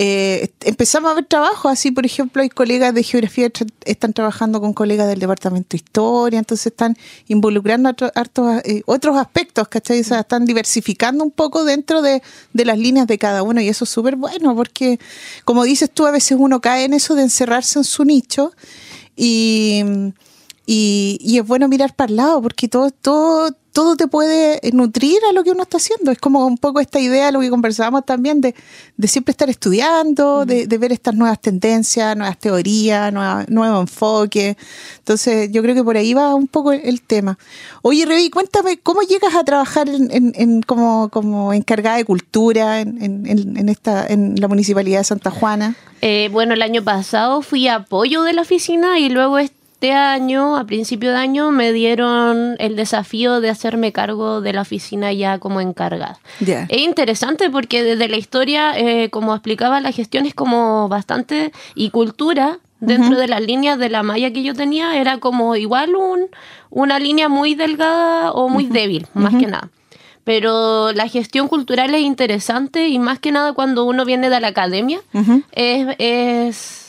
eh, 0.00 0.52
empezamos 0.60 1.10
a 1.10 1.14
ver 1.14 1.24
trabajo, 1.24 1.68
así 1.68 1.90
por 1.90 2.06
ejemplo 2.06 2.40
hay 2.40 2.48
colegas 2.48 2.94
de 2.94 3.02
geografía 3.02 3.50
que 3.50 3.66
están 3.84 4.12
trabajando 4.12 4.60
con 4.60 4.72
colegas 4.72 5.08
del 5.08 5.18
departamento 5.18 5.70
de 5.70 5.78
historia, 5.78 6.38
entonces 6.38 6.66
están 6.68 6.96
involucrando 7.26 7.90
eh, 7.90 8.82
otros 8.86 9.16
aspectos, 9.16 9.66
¿cachai? 9.66 9.98
están 9.98 10.44
diversificando 10.44 11.24
un 11.24 11.32
poco 11.32 11.64
dentro 11.64 12.00
de, 12.00 12.22
de 12.52 12.64
las 12.64 12.78
líneas 12.78 13.08
de 13.08 13.18
cada 13.18 13.42
uno 13.42 13.60
y 13.60 13.66
eso 13.68 13.82
es 13.82 13.90
súper 13.90 14.14
bueno 14.14 14.54
porque 14.54 15.00
como 15.44 15.64
dices 15.64 15.90
tú, 15.90 16.06
a 16.06 16.12
veces 16.12 16.38
uno 16.38 16.60
cae 16.60 16.84
en 16.84 16.94
eso 16.94 17.16
de 17.16 17.22
encerrarse 17.22 17.80
en 17.80 17.84
su 17.84 18.04
nicho 18.04 18.52
y, 19.16 19.82
y, 20.64 21.18
y 21.20 21.38
es 21.38 21.44
bueno 21.44 21.66
mirar 21.66 21.96
para 21.96 22.10
el 22.10 22.16
lado 22.18 22.40
porque 22.40 22.68
todo, 22.68 22.92
todo 22.92 23.50
todo 23.78 23.94
te 23.94 24.08
puede 24.08 24.58
nutrir 24.72 25.20
a 25.30 25.32
lo 25.32 25.44
que 25.44 25.52
uno 25.52 25.62
está 25.62 25.76
haciendo. 25.76 26.10
Es 26.10 26.18
como 26.18 26.44
un 26.44 26.58
poco 26.58 26.80
esta 26.80 26.98
idea, 26.98 27.30
lo 27.30 27.38
que 27.38 27.48
conversábamos 27.48 28.04
también, 28.04 28.40
de, 28.40 28.52
siempre 29.04 29.30
estar 29.30 29.48
estudiando, 29.48 30.44
de, 30.44 30.66
ver 30.78 30.90
estas 30.90 31.14
nuevas 31.14 31.40
tendencias, 31.40 32.16
nuevas 32.16 32.36
teorías, 32.38 33.12
nueva, 33.12 33.44
nuevo 33.46 33.80
enfoque. 33.80 34.56
Entonces, 34.98 35.52
yo 35.52 35.62
creo 35.62 35.76
que 35.76 35.84
por 35.84 35.96
ahí 35.96 36.12
va 36.12 36.34
un 36.34 36.48
poco 36.48 36.72
el, 36.72 37.00
tema. 37.02 37.38
Oye, 37.82 38.04
Revi, 38.04 38.30
cuéntame, 38.30 38.78
¿cómo 38.78 39.02
llegas 39.02 39.36
a 39.36 39.44
trabajar 39.44 39.88
en, 39.88 40.62
como, 40.62 41.08
como 41.10 41.52
encargada 41.52 41.98
de 41.98 42.04
cultura 42.04 42.80
en, 42.80 43.68
esta, 43.68 44.08
en 44.08 44.40
la 44.40 44.48
Municipalidad 44.48 44.98
de 44.98 45.04
Santa 45.04 45.30
Juana? 45.30 45.76
Eh, 46.00 46.30
bueno, 46.32 46.54
el 46.54 46.62
año 46.62 46.82
pasado 46.82 47.42
fui 47.42 47.68
apoyo 47.68 48.24
de 48.24 48.32
la 48.32 48.42
oficina 48.42 48.98
y 48.98 49.08
luego 49.08 49.38
este 49.38 49.57
año, 49.86 50.56
a 50.56 50.64
principio 50.64 51.10
de 51.10 51.16
año, 51.16 51.50
me 51.50 51.72
dieron 51.72 52.56
el 52.58 52.76
desafío 52.76 53.40
de 53.40 53.50
hacerme 53.50 53.92
cargo 53.92 54.40
de 54.40 54.52
la 54.52 54.62
oficina 54.62 55.12
ya 55.12 55.38
como 55.38 55.60
encargada. 55.60 56.18
Es 56.68 56.78
interesante 56.78 57.48
porque 57.50 57.82
desde 57.84 58.08
la 58.08 58.16
historia, 58.16 58.76
eh, 58.76 59.08
como 59.10 59.34
explicaba, 59.34 59.80
la 59.80 59.92
gestión 59.92 60.26
es 60.26 60.34
como 60.34 60.88
bastante 60.88 61.52
y 61.74 61.90
cultura 61.90 62.58
dentro 62.80 63.16
de 63.16 63.28
las 63.28 63.40
líneas 63.40 63.78
de 63.78 63.88
la 63.88 64.02
malla 64.02 64.32
que 64.32 64.42
yo 64.42 64.54
tenía 64.54 65.00
era 65.00 65.18
como 65.18 65.56
igual 65.56 65.96
un, 65.96 66.26
una 66.70 66.98
línea 66.98 67.28
muy 67.28 67.54
delgada 67.54 68.32
o 68.32 68.48
muy 68.48 68.66
débil, 68.66 69.06
más 69.14 69.34
que 69.34 69.46
nada. 69.46 69.70
Pero 70.24 70.92
la 70.92 71.08
gestión 71.08 71.48
cultural 71.48 71.94
es 71.94 72.02
interesante 72.02 72.88
y 72.88 72.98
más 72.98 73.18
que 73.18 73.32
nada 73.32 73.52
cuando 73.52 73.84
uno 73.84 74.04
viene 74.04 74.28
de 74.28 74.40
la 74.40 74.48
academia 74.48 75.00
es 75.56 76.87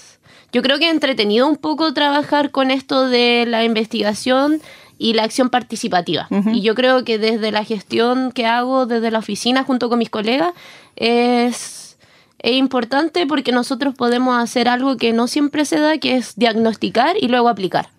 yo 0.52 0.62
creo 0.62 0.80
que 0.80 0.88
he 0.88 0.90
entretenido 0.90 1.48
un 1.48 1.58
poco 1.58 1.94
trabajar 1.94 2.52
con 2.52 2.72
esto 2.72 3.08
de 3.08 3.46
la 3.48 3.64
investigación 3.64 4.62
y 4.98 5.14
la 5.14 5.24
acción 5.24 5.50
participativa. 5.50 6.28
Y 6.52 6.62
yo 6.62 6.76
creo 6.76 7.06
que 7.06 7.18
desde 7.18 7.52
la 7.52 7.64
gestión 7.64 8.32
que 8.32 8.46
hago 8.46 8.86
desde 8.86 9.12
la 9.12 9.20
oficina 9.20 9.64
junto 9.64 9.90
con 9.90 9.98
mis 9.98 10.10
colegas 10.10 10.54
es, 10.98 11.98
es 12.40 12.52
importante 12.52 13.26
porque 13.26 13.54
nosotros 13.54 13.96
podemos 13.96 14.38
hacer 14.38 14.68
algo 14.68 14.98
que 14.98 15.14
no 15.14 15.28
siempre 15.28 15.64
se 15.64 15.80
da, 15.80 15.98
que 15.98 16.18
es 16.18 16.36
diagnosticar 16.36 17.16
y 17.20 17.30
luego 17.30 17.48
aplicar. 17.48 17.90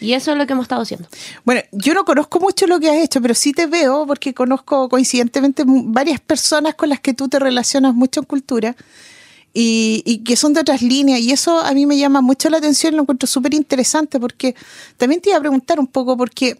Y 0.00 0.12
eso 0.12 0.32
es 0.32 0.38
lo 0.38 0.46
que 0.46 0.52
hemos 0.52 0.64
estado 0.64 0.82
haciendo. 0.82 1.08
Bueno, 1.44 1.62
yo 1.72 1.94
no 1.94 2.04
conozco 2.04 2.38
mucho 2.40 2.66
lo 2.66 2.78
que 2.78 2.90
has 2.90 2.96
hecho, 2.98 3.20
pero 3.20 3.34
sí 3.34 3.52
te 3.52 3.66
veo 3.66 4.06
porque 4.06 4.34
conozco 4.34 4.88
coincidentemente 4.88 5.64
varias 5.66 6.20
personas 6.20 6.74
con 6.74 6.90
las 6.90 7.00
que 7.00 7.14
tú 7.14 7.28
te 7.28 7.38
relacionas 7.38 7.94
mucho 7.94 8.20
en 8.20 8.26
cultura 8.26 8.76
y, 9.60 10.18
que 10.24 10.36
son 10.36 10.52
de 10.52 10.60
otras 10.60 10.82
líneas. 10.82 11.20
Y 11.20 11.32
eso 11.32 11.58
a 11.60 11.72
mí 11.72 11.86
me 11.86 11.96
llama 11.96 12.20
mucho 12.20 12.48
la 12.48 12.58
atención, 12.58 12.94
lo 12.96 13.02
encuentro 13.02 13.26
súper 13.26 13.54
interesante 13.54 14.20
porque 14.20 14.54
también 14.96 15.20
te 15.20 15.30
iba 15.30 15.38
a 15.38 15.40
preguntar 15.40 15.80
un 15.80 15.86
poco 15.86 16.16
porque 16.16 16.58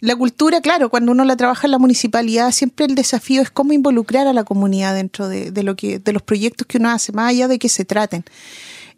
la 0.00 0.16
cultura, 0.16 0.60
claro, 0.60 0.88
cuando 0.88 1.12
uno 1.12 1.24
la 1.24 1.36
trabaja 1.36 1.66
en 1.66 1.72
la 1.72 1.78
municipalidad, 1.78 2.50
siempre 2.50 2.86
el 2.86 2.94
desafío 2.94 3.42
es 3.42 3.50
cómo 3.50 3.72
involucrar 3.72 4.26
a 4.26 4.32
la 4.32 4.44
comunidad 4.44 4.94
dentro 4.94 5.28
de, 5.28 5.50
de 5.50 5.62
lo 5.62 5.76
que, 5.76 5.98
de 5.98 6.12
los 6.12 6.22
proyectos 6.22 6.66
que 6.66 6.78
uno 6.78 6.90
hace, 6.90 7.12
más 7.12 7.30
allá 7.30 7.48
de 7.48 7.58
que 7.58 7.68
se 7.68 7.84
traten. 7.84 8.24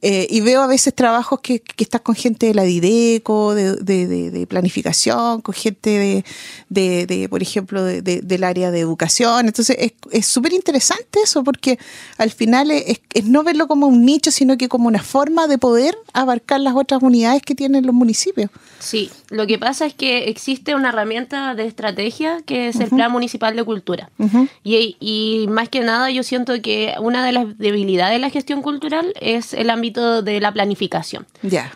Eh, 0.07 0.27
y 0.29 0.43
veo 0.43 0.61
a 0.61 0.67
veces 0.67 0.95
trabajos 0.95 1.41
que, 1.41 1.61
que 1.61 1.83
estás 1.83 2.03
con 2.03 2.15
gente 2.15 2.49
de 2.49 2.53
la 2.53 2.65
Dideco, 2.65 3.55
de, 3.55 3.75
de, 3.75 4.47
planificación, 4.47 5.41
con 5.41 5.55
gente 5.55 6.23
de, 6.69 7.29
por 7.31 7.41
ejemplo, 7.41 7.83
del 7.83 8.45
área 8.45 8.71
de 8.71 8.81
educación. 8.81 9.47
Entonces 9.47 9.95
es 10.11 10.27
súper 10.27 10.53
interesante 10.53 11.21
eso 11.25 11.43
porque 11.43 11.79
al 12.19 12.31
final 12.31 12.71
es, 12.71 13.01
es, 13.15 13.25
no 13.25 13.45
verlo 13.45 13.67
como 13.67 13.87
un 13.87 14.05
nicho, 14.05 14.31
sino 14.31 14.59
que 14.59 14.69
como 14.69 14.89
una 14.89 15.03
forma 15.03 15.47
de 15.47 15.57
poder 15.57 15.97
abarcar 16.13 16.61
las 16.61 16.75
otras 16.77 17.03
unidades 17.03 17.41
que 17.41 17.55
tienen 17.55 17.87
los 17.87 17.95
municipios. 17.95 18.51
Sí, 18.81 19.11
lo 19.35 19.47
que 19.47 19.59
pasa 19.59 19.85
es 19.85 19.95
que 19.95 20.29
existe 20.29 20.75
una 20.75 20.91
herramienta 20.91 21.55
de 21.55 21.67
estrategia 21.67 22.39
que 22.47 22.69
es 22.69 22.77
el 22.77 22.89
Plan 22.91 23.11
Municipal 23.11 23.57
de 23.57 23.65
Cultura. 23.65 24.11
y, 24.63 24.97
y 25.01 25.47
más 25.49 25.69
que 25.69 25.81
nada 25.81 26.11
yo 26.11 26.23
siento 26.23 26.61
que 26.63 26.95
una 27.01 27.25
de 27.25 27.33
las 27.33 27.59
debilidades 27.59 28.15
de 28.15 28.21
la 28.21 28.31
gestión 28.31 28.63
cultural 28.63 29.13
es 29.21 29.53
el 29.53 29.71
ámbito 29.71 30.23
de 30.23 30.41
la 30.41 30.53
planificación. 30.53 31.27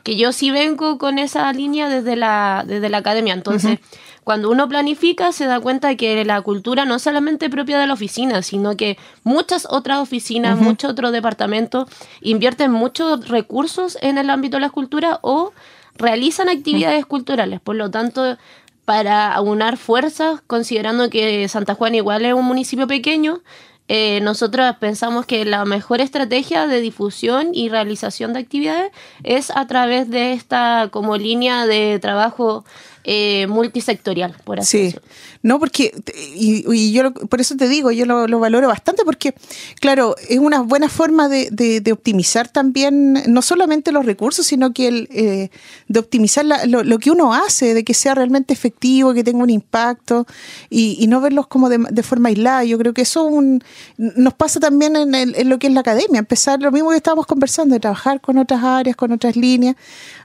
Que 0.02 0.16
yo 0.16 0.32
sí 0.32 0.50
vengo 0.50 0.98
con 0.98 1.18
esa 1.18 1.52
línea 1.52 1.88
desde 1.88 2.16
la, 2.16 2.64
desde 2.66 2.88
la 2.88 2.98
academia. 2.98 3.34
Entonces, 3.34 3.78
cuando 4.24 4.50
uno 4.50 4.68
planifica, 4.68 5.32
se 5.32 5.46
da 5.46 5.58
cuenta 5.58 5.96
que 5.96 6.24
la 6.24 6.42
cultura 6.42 6.84
no 6.84 6.96
es 6.96 7.02
solamente 7.02 7.48
propia 7.48 7.78
de 7.78 7.86
la 7.86 7.94
oficina, 7.94 8.42
sino 8.42 8.76
que 8.76 8.98
muchas 9.24 9.66
otras 9.70 10.00
oficinas, 10.00 10.58
muchos 10.58 10.90
otros 10.90 11.12
departamentos 11.12 11.88
invierten 12.20 12.70
muchos 12.70 13.26
recursos 13.28 13.96
en 14.02 14.18
el 14.18 14.28
ámbito 14.28 14.58
de 14.58 14.60
la 14.60 14.70
cultura 14.70 15.18
o 15.22 15.52
realizan 15.98 16.48
actividades 16.48 17.04
culturales. 17.06 17.60
Por 17.60 17.76
lo 17.76 17.90
tanto, 17.90 18.38
para 18.84 19.32
aunar 19.34 19.76
fuerzas, 19.76 20.40
considerando 20.46 21.10
que 21.10 21.46
Santa 21.48 21.74
Juana 21.74 21.96
igual 21.96 22.24
es 22.24 22.32
un 22.32 22.44
municipio 22.44 22.86
pequeño, 22.86 23.42
eh, 23.88 24.20
nosotros 24.20 24.76
pensamos 24.78 25.24
que 25.24 25.46
la 25.46 25.64
mejor 25.64 26.02
estrategia 26.02 26.66
de 26.66 26.80
difusión 26.82 27.54
y 27.54 27.70
realización 27.70 28.34
de 28.34 28.40
actividades 28.40 28.92
es 29.24 29.50
a 29.50 29.66
través 29.66 30.10
de 30.10 30.34
esta 30.34 30.88
como 30.90 31.16
línea 31.16 31.66
de 31.66 31.98
trabajo 31.98 32.66
eh, 33.10 33.46
multisectorial, 33.46 34.36
por 34.44 34.60
así 34.60 34.76
sí. 34.76 34.84
decirlo. 34.84 35.08
No, 35.42 35.58
porque, 35.58 35.94
y, 36.34 36.92
yo 36.92 37.10
por 37.10 37.40
eso 37.40 37.56
te 37.56 37.66
digo, 37.66 37.90
yo 37.90 38.04
lo, 38.04 38.38
valoro 38.38 38.68
bastante 38.68 39.02
porque, 39.02 39.34
claro, 39.80 40.14
es 40.28 40.38
una 40.38 40.60
buena 40.60 40.90
forma 40.90 41.30
de, 41.30 41.48
de, 41.50 41.92
optimizar 41.92 42.48
también, 42.48 43.14
no 43.26 43.40
solamente 43.40 43.92
los 43.92 44.04
recursos, 44.04 44.46
sino 44.46 44.74
que 44.74 44.88
el, 44.88 45.08
eh, 45.10 45.48
de 45.86 45.98
optimizar 45.98 46.44
lo, 46.44 46.98
que 46.98 47.10
uno 47.10 47.32
hace, 47.32 47.72
de 47.72 47.82
que 47.82 47.94
sea 47.94 48.14
realmente 48.14 48.52
efectivo, 48.52 49.14
que 49.14 49.24
tenga 49.24 49.42
un 49.42 49.48
impacto 49.48 50.26
y, 50.68 50.98
y 51.00 51.06
no 51.06 51.22
verlos 51.22 51.46
como 51.46 51.70
de, 51.70 51.78
de, 51.90 52.02
forma 52.02 52.28
aislada. 52.28 52.64
Yo 52.64 52.76
creo 52.76 52.92
que 52.92 53.02
eso 53.02 53.24
un, 53.24 53.64
nos 53.96 54.34
pasa 54.34 54.60
también 54.60 54.96
en, 54.96 55.14
en, 55.14 55.48
lo 55.48 55.58
que 55.58 55.68
es 55.68 55.72
la 55.72 55.80
academia, 55.80 56.18
empezar 56.18 56.60
lo 56.60 56.70
mismo 56.70 56.90
que 56.90 56.96
estábamos 56.96 57.24
conversando, 57.24 57.72
de 57.72 57.80
trabajar 57.80 58.20
con 58.20 58.36
otras 58.36 58.62
áreas, 58.62 58.96
con 58.96 59.12
otras 59.12 59.34
líneas. 59.34 59.76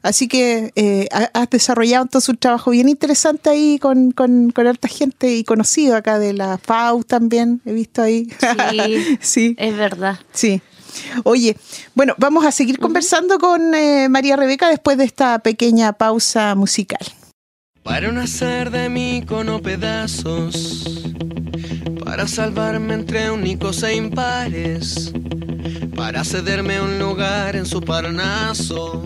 Así 0.02 0.28
que 0.28 0.74
eh, 0.76 1.08
has 1.12 1.50
desarrollado 1.50 2.04
entonces 2.04 2.28
un 2.28 2.36
trabajo 2.36 2.73
bien 2.74 2.90
interesante 2.90 3.52
ahí 3.52 3.78
con, 3.80 4.12
con, 4.12 4.50
con 4.52 4.68
harta 4.68 4.88
gente 4.88 5.34
y 5.34 5.44
conocido 5.44 5.96
acá 5.96 6.18
de 6.18 6.34
la 6.34 6.58
FAU 6.58 7.04
también, 7.04 7.62
he 7.66 7.72
visto 7.72 8.02
ahí. 8.02 8.28
Sí, 8.72 9.18
sí. 9.22 9.56
es 9.58 9.78
verdad. 9.78 10.20
Sí. 10.32 10.62
Oye, 11.24 11.56
bueno, 11.94 12.16
vamos 12.18 12.46
a 12.46 12.52
seguir 12.52 12.80
conversando 12.80 13.38
con 13.40 13.74
eh, 13.76 14.10
María 14.10 14.36
Rebeca 14.36 14.70
después 14.70 14.98
de 14.98 15.06
esta 15.06 15.40
pequeña 15.40 15.94
pausa 15.94 16.56
musical. 16.56 17.06
Para 17.84 18.12
no 18.12 18.22
hacer 18.22 18.72
de 18.72 18.90
mí 18.90 19.24
cono 19.28 19.62
pedazos, 19.62 21.14
para 22.04 22.28
salvarme 22.28 22.96
entre 22.96 23.30
únicos 23.30 23.84
e 23.84 23.96
impares, 23.96 25.14
para 25.96 26.24
cederme 26.24 26.82
un 26.82 26.98
lugar 26.98 27.56
en 27.56 27.66
su 27.66 27.82
parnaso, 27.82 29.06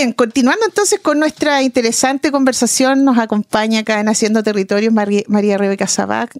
Bien, 0.00 0.14
continuando 0.14 0.64
entonces 0.64 0.98
con 0.98 1.18
nuestra 1.18 1.62
interesante 1.62 2.30
conversación, 2.32 3.04
nos 3.04 3.18
acompaña 3.18 3.80
acá 3.80 4.00
en 4.00 4.08
Haciendo 4.08 4.42
Territorios 4.42 4.94
María, 4.94 5.58
Rebeca 5.58 5.86
Sabac, 5.86 6.38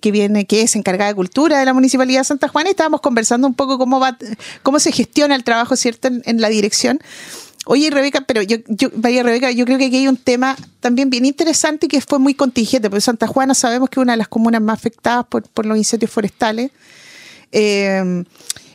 que 0.00 0.12
viene, 0.12 0.46
que 0.46 0.62
es 0.62 0.76
encargada 0.76 1.10
de 1.10 1.16
cultura 1.16 1.58
de 1.58 1.64
la 1.64 1.74
Municipalidad 1.74 2.20
de 2.20 2.24
Santa 2.26 2.46
Juana, 2.46 2.68
y 2.68 2.70
estábamos 2.70 3.00
conversando 3.00 3.48
un 3.48 3.54
poco 3.54 3.76
cómo 3.76 3.98
va, 3.98 4.16
cómo 4.62 4.78
se 4.78 4.92
gestiona 4.92 5.34
el 5.34 5.42
trabajo, 5.42 5.74
¿cierto?, 5.74 6.10
en, 6.24 6.40
la 6.40 6.48
dirección. 6.48 7.00
Oye, 7.66 7.90
Rebeca, 7.90 8.20
pero 8.20 8.40
yo, 8.40 8.58
María 8.94 9.24
Rebeca, 9.24 9.50
yo 9.50 9.64
creo 9.64 9.78
que 9.78 9.86
aquí 9.86 9.96
hay 9.96 10.06
un 10.06 10.16
tema 10.16 10.56
también 10.78 11.10
bien 11.10 11.24
interesante 11.24 11.88
que 11.88 12.00
fue 12.02 12.20
muy 12.20 12.34
contingente, 12.34 12.88
porque 12.88 13.00
Santa 13.00 13.26
Juana 13.26 13.54
sabemos 13.54 13.90
que 13.90 13.98
es 13.98 14.02
una 14.02 14.12
de 14.12 14.18
las 14.18 14.28
comunas 14.28 14.62
más 14.62 14.78
afectadas 14.78 15.26
por, 15.26 15.66
los 15.66 15.76
incendios 15.76 16.12
forestales. 16.12 16.70
Eh, 17.50 18.22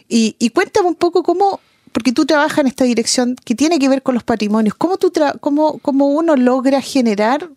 y 0.10 0.50
cuéntame 0.50 0.90
un 0.90 0.96
poco 0.96 1.24
cómo, 1.24 1.62
porque 1.98 2.12
tú 2.12 2.28
trabajas 2.28 2.60
en 2.60 2.68
esta 2.68 2.84
dirección 2.84 3.36
que 3.44 3.56
tiene 3.56 3.80
que 3.80 3.90
ver 3.90 4.04
con 4.04 4.14
los 4.14 4.24
patrimonios. 4.24 4.76
¿Cómo, 4.76 4.98
tú 4.98 5.12
cómo, 5.40 5.80
cómo 5.80 6.06
uno 6.06 6.36
logra 6.36 6.80
generar, 6.80 7.50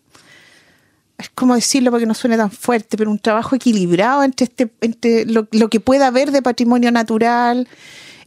es 1.19 1.29
como 1.35 1.53
decirlo 1.53 1.91
porque 1.91 2.07
no 2.07 2.15
suene 2.15 2.37
tan 2.37 2.49
fuerte, 2.49 2.97
pero 2.97 3.11
un 3.11 3.19
trabajo 3.19 3.55
equilibrado 3.55 4.23
entre, 4.23 4.45
este, 4.45 4.71
entre 4.81 5.25
lo, 5.27 5.45
que 5.45 5.79
pueda 5.79 6.07
haber 6.07 6.31
de 6.31 6.41
patrimonio 6.41 6.91
natural? 6.91 7.67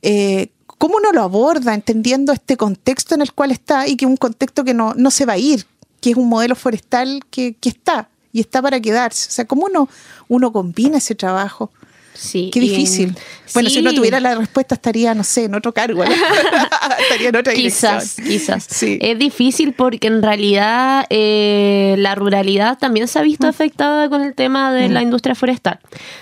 Eh, 0.03 0.51
¿Cómo 0.69 0.99
uno 0.99 1.11
lo 1.11 1.23
aborda 1.23 1.75
entendiendo 1.75 2.33
este 2.33 2.57
contexto 2.57 3.17
en 3.17 3.21
el 3.21 3.33
cual 3.33 3.51
está 3.51 3.89
y 3.89 3.97
que 3.97 4.05
es 4.05 4.09
un 4.09 4.17
contexto 4.17 4.63
que 4.63 4.73
no, 4.73 4.95
no 4.95 5.11
se 5.11 5.27
va 5.27 5.33
a 5.33 5.39
ir, 5.39 5.67
que 6.01 6.11
es 6.11 6.17
un 6.17 6.29
modelo 6.29 6.55
forestal 6.55 7.23
que, 7.29 7.57
que 7.61 7.71
está 7.71 8.09
y 8.33 8.39
está 8.39 8.63
para 8.63 8.79
quedarse? 8.79 9.31
O 9.31 9.33
sea, 9.33 9.47
¿cómo 9.47 9.67
uno, 9.67 9.89
uno 10.29 10.53
combina 10.53 10.99
ese 10.99 11.17
trabajo? 11.17 11.73
Sí. 12.15 12.51
Qué 12.53 12.61
difícil. 12.61 13.15
bueno, 13.53 13.69
si 13.69 13.83
no 13.83 13.93
tuviera 13.93 14.21
la 14.21 14.37
respuesta 14.37 14.77
estaría, 14.77 15.15
no 15.15 15.25
sé, 15.25 15.45
en 15.45 15.55
otro 15.55 15.75
cargo. 15.75 16.05
estaría 17.01 17.29
en 17.29 17.37
otra 17.37 17.53
Quizás, 17.53 18.17
quizás. 18.17 18.67
Sí. 18.71 18.99
Es 19.01 19.19
difícil 19.19 19.73
porque 19.73 20.07
en 20.07 20.23
realidad 20.23 21.07
eh, 21.11 21.97
la 21.99 22.15
ruralidad 22.15 22.79
también 22.79 23.09
se 23.09 23.19
ha 23.19 23.23
visto 23.23 23.47
mm. 23.47 23.51
afectada 23.51 24.09
con 24.09 24.23
el 24.23 24.35
tema 24.35 24.73
de 24.73 24.89
la 24.89 25.01
mm. 25.01 25.05
industria 25.05 25.35
forestal. 25.35 25.81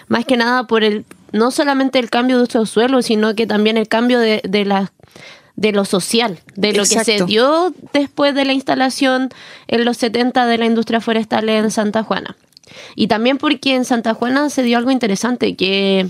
Más 0.08 0.24
que 0.24 0.36
nada 0.36 0.66
por 0.66 0.82
el, 0.82 1.04
no 1.32 1.50
solamente 1.50 1.98
el 1.98 2.10
cambio 2.10 2.38
de 2.38 2.44
uso 2.44 2.60
de 2.60 2.66
suelo, 2.66 3.02
sino 3.02 3.34
que 3.34 3.46
también 3.46 3.76
el 3.76 3.88
cambio 3.88 4.18
de, 4.18 4.40
de 4.44 4.64
la 4.64 4.92
de 5.54 5.72
lo 5.72 5.84
social, 5.84 6.40
de 6.56 6.72
lo 6.72 6.84
que 6.84 7.04
se 7.04 7.24
dio 7.24 7.74
después 7.92 8.34
de 8.34 8.46
la 8.46 8.54
instalación 8.54 9.28
en 9.68 9.84
los 9.84 9.98
70 9.98 10.46
de 10.46 10.58
la 10.58 10.64
industria 10.64 11.00
forestal 11.00 11.48
en 11.50 11.70
Santa 11.70 12.02
Juana. 12.02 12.36
Y 12.94 13.08
también 13.08 13.38
porque 13.38 13.74
en 13.74 13.84
Santa 13.84 14.14
Juana 14.14 14.50
se 14.50 14.62
dio 14.62 14.78
algo 14.78 14.90
interesante, 14.90 15.56
que 15.56 16.08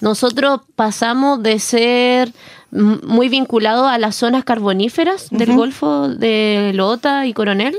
nosotros 0.00 0.60
pasamos 0.74 1.42
de 1.42 1.58
ser 1.58 2.32
muy 2.70 3.28
vinculados 3.28 3.88
a 3.88 3.98
las 3.98 4.16
zonas 4.16 4.44
carboníferas 4.44 5.28
del 5.30 5.54
Golfo 5.54 6.08
de 6.08 6.72
Lota 6.74 7.26
y 7.26 7.32
Coronel, 7.32 7.78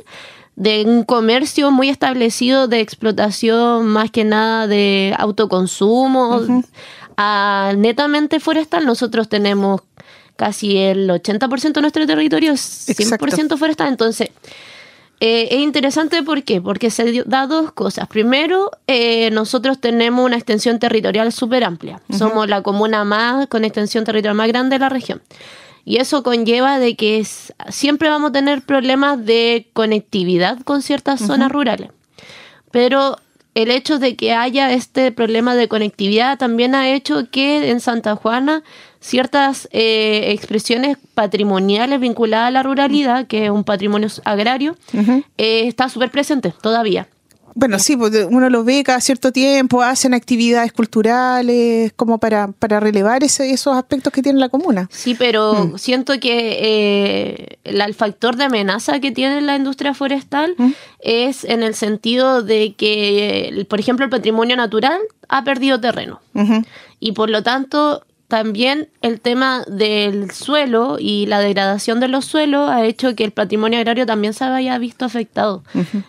de 0.56 0.84
un 0.88 1.04
comercio 1.04 1.70
muy 1.70 1.90
establecido 1.90 2.68
de 2.68 2.80
explotación 2.80 3.86
más 3.86 4.10
que 4.10 4.24
nada 4.24 4.66
de 4.66 5.14
autoconsumo, 5.18 6.42
a 7.16 7.74
netamente 7.78 8.40
forestal.Nosotros 8.40 9.30
tenemos 9.30 9.82
casi 10.36 10.78
el 10.78 11.10
80% 11.10 11.74
de 11.74 11.82
nuestro 11.82 12.08
territorio 12.08 12.54
es 12.54 12.88
100% 12.88 13.58
forestal, 13.58 13.90
entonces 13.90 14.30
eh, 15.20 15.48
es 15.52 15.60
interesante 15.60 16.22
¿por 16.22 16.44
qué? 16.44 16.62
porque 16.62 16.92
se 16.92 17.24
da 17.26 17.48
dos 17.48 17.72
cosas. 17.72 18.08
Primero, 18.08 18.72
eh, 18.86 19.32
nosotros 19.32 19.80
tenemos 19.80 20.24
una 20.24 20.36
extensión 20.36 20.78
territorial 20.80 21.32
súper 21.32 21.64
amplia. 21.64 22.02
Somos 22.16 22.48
la 22.48 22.62
comuna 22.62 23.04
más 23.04 23.48
con 23.48 23.66
extensión 23.66 24.04
territorial 24.04 24.36
más 24.36 24.48
grande 24.48 24.76
de 24.76 24.80
la 24.80 24.90
región. 24.90 25.22
Y 25.86 25.98
eso 25.98 26.22
conlleva 26.22 26.80
de 26.80 26.96
que 26.96 27.26
siempre 27.70 28.10
vamos 28.10 28.30
a 28.30 28.34
tener 28.34 28.62
problemas 28.62 29.26
de 29.26 29.70
conectividad 29.74 30.60
con 30.64 30.82
ciertas 30.82 31.22
zonas 31.22 31.52
rurales. 31.52 31.90
Pero 32.72 33.18
el 33.56 33.72
hecho 33.72 33.98
de 33.98 34.16
que 34.16 34.34
haya 34.34 34.72
este 34.72 35.12
problema 35.12 35.56
de 35.56 35.68
conectividad 35.68 36.38
también 36.38 36.76
ha 36.76 36.90
hecho 36.94 37.32
que 37.32 37.72
en 37.72 37.80
Santa 37.80 38.16
Juana 38.16 38.64
ciertas 39.00 39.68
eh, 39.72 40.32
expresiones 40.32 40.98
patrimoniales 41.14 42.00
vinculadas 42.00 42.48
a 42.48 42.52
la 42.52 42.64
ruralidad, 42.64 43.28
que 43.28 43.46
es 43.46 43.52
un 43.52 43.64
patrimonio 43.64 44.08
agrario, 44.26 44.76
eh, 45.38 45.68
está 45.68 45.90
súper 45.90 46.12
presente 46.12 46.54
todavía. 46.62 47.08
Bueno, 47.60 47.80
sí, 47.80 47.98
pues, 47.98 48.14
uno 48.30 48.52
lo 48.52 48.64
ve 48.64 48.84
cada 48.84 49.02
cierto 49.02 49.32
tiempo, 49.32 49.82
hacen 49.82 50.14
actividades 50.14 50.72
culturales 50.72 51.92
como 51.96 52.20
para, 52.20 52.50
para 52.50 52.80
relevar 52.80 53.24
ese, 53.24 53.50
esos 53.50 53.76
aspectos 53.76 54.14
que 54.14 54.22
tiene 54.22 54.40
la 54.40 54.50
comuna. 54.50 54.88
Sí, 54.92 55.16
pero 55.18 55.66
mm. 55.66 55.78
siento 55.80 56.20
que 56.20 56.60
eh, 56.62 57.58
el, 57.64 57.96
factor 57.96 58.36
de 58.36 58.44
amenaza 58.44 59.00
que 59.00 59.12
tiene 59.12 59.42
la 59.42 59.56
industria 59.56 59.96
forestal 59.96 60.54
mm. 60.56 60.72
es 61.00 61.46
en 61.46 61.64
el 61.64 61.74
sentido 61.74 62.44
de 62.44 62.76
que, 62.76 63.66
por 63.68 63.80
ejemplo, 63.80 64.06
el 64.06 64.12
patrimonio 64.12 64.56
natural 64.56 65.00
ha 65.28 65.44
perdido 65.44 65.82
terreno. 65.82 66.22
Y 67.00 67.14
por 67.14 67.32
lo 67.32 67.42
tanto, 67.42 68.04
también 68.28 68.90
el 69.02 69.22
tema 69.22 69.64
del 69.68 70.32
suelo 70.32 70.98
y 71.00 71.28
la 71.28 71.40
degradación 71.40 72.02
de 72.02 72.10
los 72.10 72.26
suelos 72.26 72.70
ha 72.70 72.84
hecho 72.84 73.16
que 73.16 73.24
el 73.24 73.32
patrimonio 73.32 73.80
agrario 73.80 74.06
también 74.06 74.34
se 74.34 74.44
haya 74.44 74.78
visto 74.80 75.06
afectado. 75.06 75.64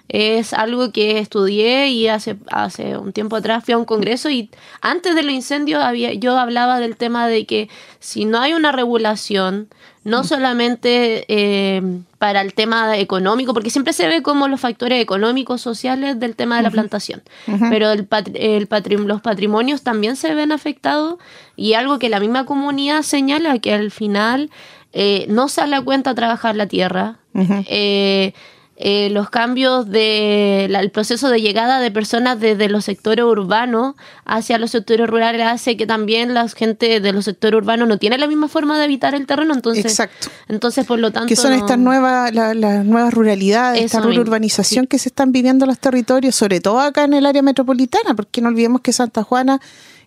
Es 0.09 0.53
algo 0.53 0.91
que 0.91 1.21
estudié 1.21 1.89
y 1.91 2.09
hace, 2.09 2.37
hace 2.51 2.99
un 2.99 3.13
tiempo 3.13 3.37
atrás 3.37 3.65
fui 3.65 3.75
a 3.75 3.79
un 3.79 3.85
congreso 3.85 4.31
y 4.31 4.51
antes 4.81 5.15
de 5.15 5.23
los 5.23 5.33
incendios 5.33 5.83
había, 5.83 6.13
yo 6.13 6.37
hablaba 6.37 6.81
del 6.81 6.97
tema 6.97 7.29
de 7.29 7.47
que 7.47 7.69
si 8.01 8.25
no 8.25 8.41
hay 8.41 8.53
una 8.53 8.73
regulación, 8.73 9.69
no 10.09 10.25
solamente 10.25 11.25
eh, 11.29 11.83
para 12.19 12.41
el 12.41 12.55
tema 12.55 12.97
económico, 12.97 13.55
porque 13.55 13.71
siempre 13.71 13.93
se 13.93 14.09
ve 14.09 14.23
como 14.23 14.49
los 14.49 14.61
factores 14.61 15.01
económicos, 15.01 15.61
sociales 15.61 16.19
del 16.19 16.35
tema 16.35 16.57
de 16.57 16.63
la 16.63 16.71
plantación, 16.71 17.23
pero 17.71 17.93
el, 17.93 18.69
los 19.07 19.21
patrimonios 19.21 19.83
también 19.83 20.17
se 20.17 20.35
ven 20.35 20.51
afectados 20.53 21.17
y 21.57 21.75
algo 21.75 21.99
que 21.99 22.09
la 22.09 22.21
misma 22.21 22.45
comunidad 22.45 23.03
señala 23.03 23.59
que 23.59 23.73
al 23.73 23.91
final 23.91 24.51
eh, 24.93 25.27
no 25.29 25.49
sale 25.49 25.77
a 25.77 25.83
cuenta 25.83 26.15
trabajar 26.15 26.57
la 26.57 26.67
tierra. 26.67 27.19
Eh, 27.35 28.33
los 28.81 29.29
cambios 29.29 29.91
del 29.91 30.91
proceso 30.93 31.31
de 31.31 31.41
llegada 31.41 31.81
de 31.81 31.91
personas 31.91 32.39
desde 32.39 32.69
los 32.69 32.85
sectores 32.85 33.25
urbanos 33.25 33.97
hacia 34.25 34.57
los 34.59 34.71
sectores 34.71 35.09
rurales 35.09 35.47
hace 35.47 35.77
que 35.77 35.87
también 35.87 36.33
la 36.33 36.49
gente 36.49 37.01
de 37.01 37.13
los 37.13 37.25
sectores 37.25 37.59
urbanos 37.59 37.89
no 37.89 37.99
tiene 37.99 38.19
la 38.19 38.29
misma 38.29 38.47
forma 38.47 38.79
de 38.79 38.85
habitar 38.85 39.17
el 39.17 39.27
terreno, 39.27 39.53
entonces, 39.53 39.85
Exacto. 39.85 40.29
entonces 40.49 40.87
por 40.87 41.01
lo 41.01 41.11
tanto... 41.11 41.27
Que 41.27 41.35
son 41.35 41.53
estas 41.55 41.79
nuevas, 41.79 42.33
las 42.33 42.85
nuevas 42.85 43.13
ruralidades, 43.13 43.83
esta 43.83 44.07
urbanización 44.07 44.87
que 44.87 44.99
se 44.99 45.09
están 45.09 45.33
viviendo 45.33 45.65
en 45.65 45.71
los 45.71 45.79
territorios, 45.81 46.37
sobre 46.37 46.61
todo 46.61 46.79
acá 46.79 47.05
en 47.05 47.15
el 47.15 47.27
área 47.27 47.43
metropolitana, 47.43 48.15
porque 48.15 48.41
no 48.41 48.49
olvidemos 48.49 48.81
que 48.81 48.93
Santa 48.93 49.25
Juana 49.25 49.61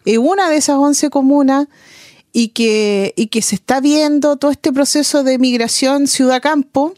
es 0.05 0.17
una 0.17 0.49
de 0.49 0.57
esas 0.57 0.77
11 0.77 1.09
comunas 1.09 1.67
y 2.33 2.49
que, 2.49 3.13
y 3.17 3.27
que 3.27 3.41
se 3.41 3.55
está 3.55 3.81
viendo 3.81 4.37
todo 4.37 4.51
este 4.51 4.71
proceso 4.71 5.23
de 5.23 5.37
migración 5.37 6.07
ciudad-campo, 6.07 6.93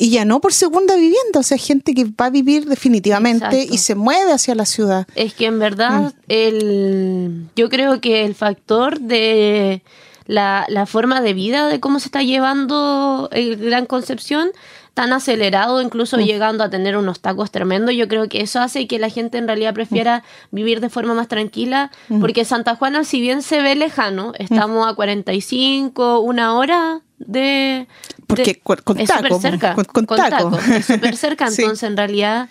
y 0.00 0.10
ya 0.10 0.24
no 0.24 0.40
por 0.40 0.52
segunda 0.52 0.94
vivienda, 0.94 1.40
o 1.40 1.42
sea, 1.42 1.58
gente 1.58 1.92
que 1.92 2.04
va 2.04 2.26
a 2.26 2.30
vivir 2.30 2.66
definitivamente 2.66 3.66
y 3.68 3.78
se 3.78 3.96
mueve 3.96 4.32
hacia 4.32 4.54
la 4.54 4.64
ciudad. 4.64 5.08
Es 5.16 5.34
que 5.34 5.46
en 5.46 5.58
verdad 5.58 6.14
mm. 6.14 6.20
el, 6.28 7.46
yo 7.56 7.68
creo 7.68 8.00
que 8.00 8.24
el 8.24 8.36
factor 8.36 9.00
de 9.00 9.82
la, 10.26 10.64
la 10.68 10.86
forma 10.86 11.20
de 11.20 11.34
vida, 11.34 11.66
de 11.66 11.80
cómo 11.80 11.98
se 11.98 12.06
está 12.06 12.22
llevando 12.22 13.28
el 13.32 13.56
Gran 13.56 13.86
Concepción, 13.86 14.50
tan 14.94 15.12
acelerado, 15.12 15.82
incluso 15.82 16.16
mm. 16.16 16.20
llegando 16.20 16.62
a 16.62 16.70
tener 16.70 16.96
unos 16.96 17.18
tacos 17.18 17.50
tremendos. 17.50 17.92
Yo 17.96 18.06
creo 18.06 18.28
que 18.28 18.40
eso 18.40 18.60
hace 18.60 18.86
que 18.86 19.00
la 19.00 19.10
gente 19.10 19.38
en 19.38 19.48
realidad 19.48 19.74
prefiera 19.74 20.22
mm. 20.50 20.54
vivir 20.54 20.80
de 20.80 20.90
forma 20.90 21.14
más 21.14 21.26
tranquila, 21.26 21.90
porque 22.20 22.44
Santa 22.44 22.76
Juana, 22.76 23.02
si 23.02 23.20
bien 23.20 23.42
se 23.42 23.60
ve 23.62 23.74
lejano, 23.74 24.32
estamos 24.38 24.88
a 24.88 24.94
45, 24.94 26.20
una 26.20 26.56
hora 26.56 27.02
de... 27.18 27.86
Porque 28.26 28.60
con, 28.60 28.78
es 28.98 29.08
súper 29.08 29.34
cerca. 29.40 29.74
Con, 29.74 30.06
taco. 30.06 30.58
Es 30.72 30.86
súper 30.86 31.16
cerca, 31.16 31.46
entonces 31.48 31.82
en 31.82 31.96
realidad... 31.96 32.48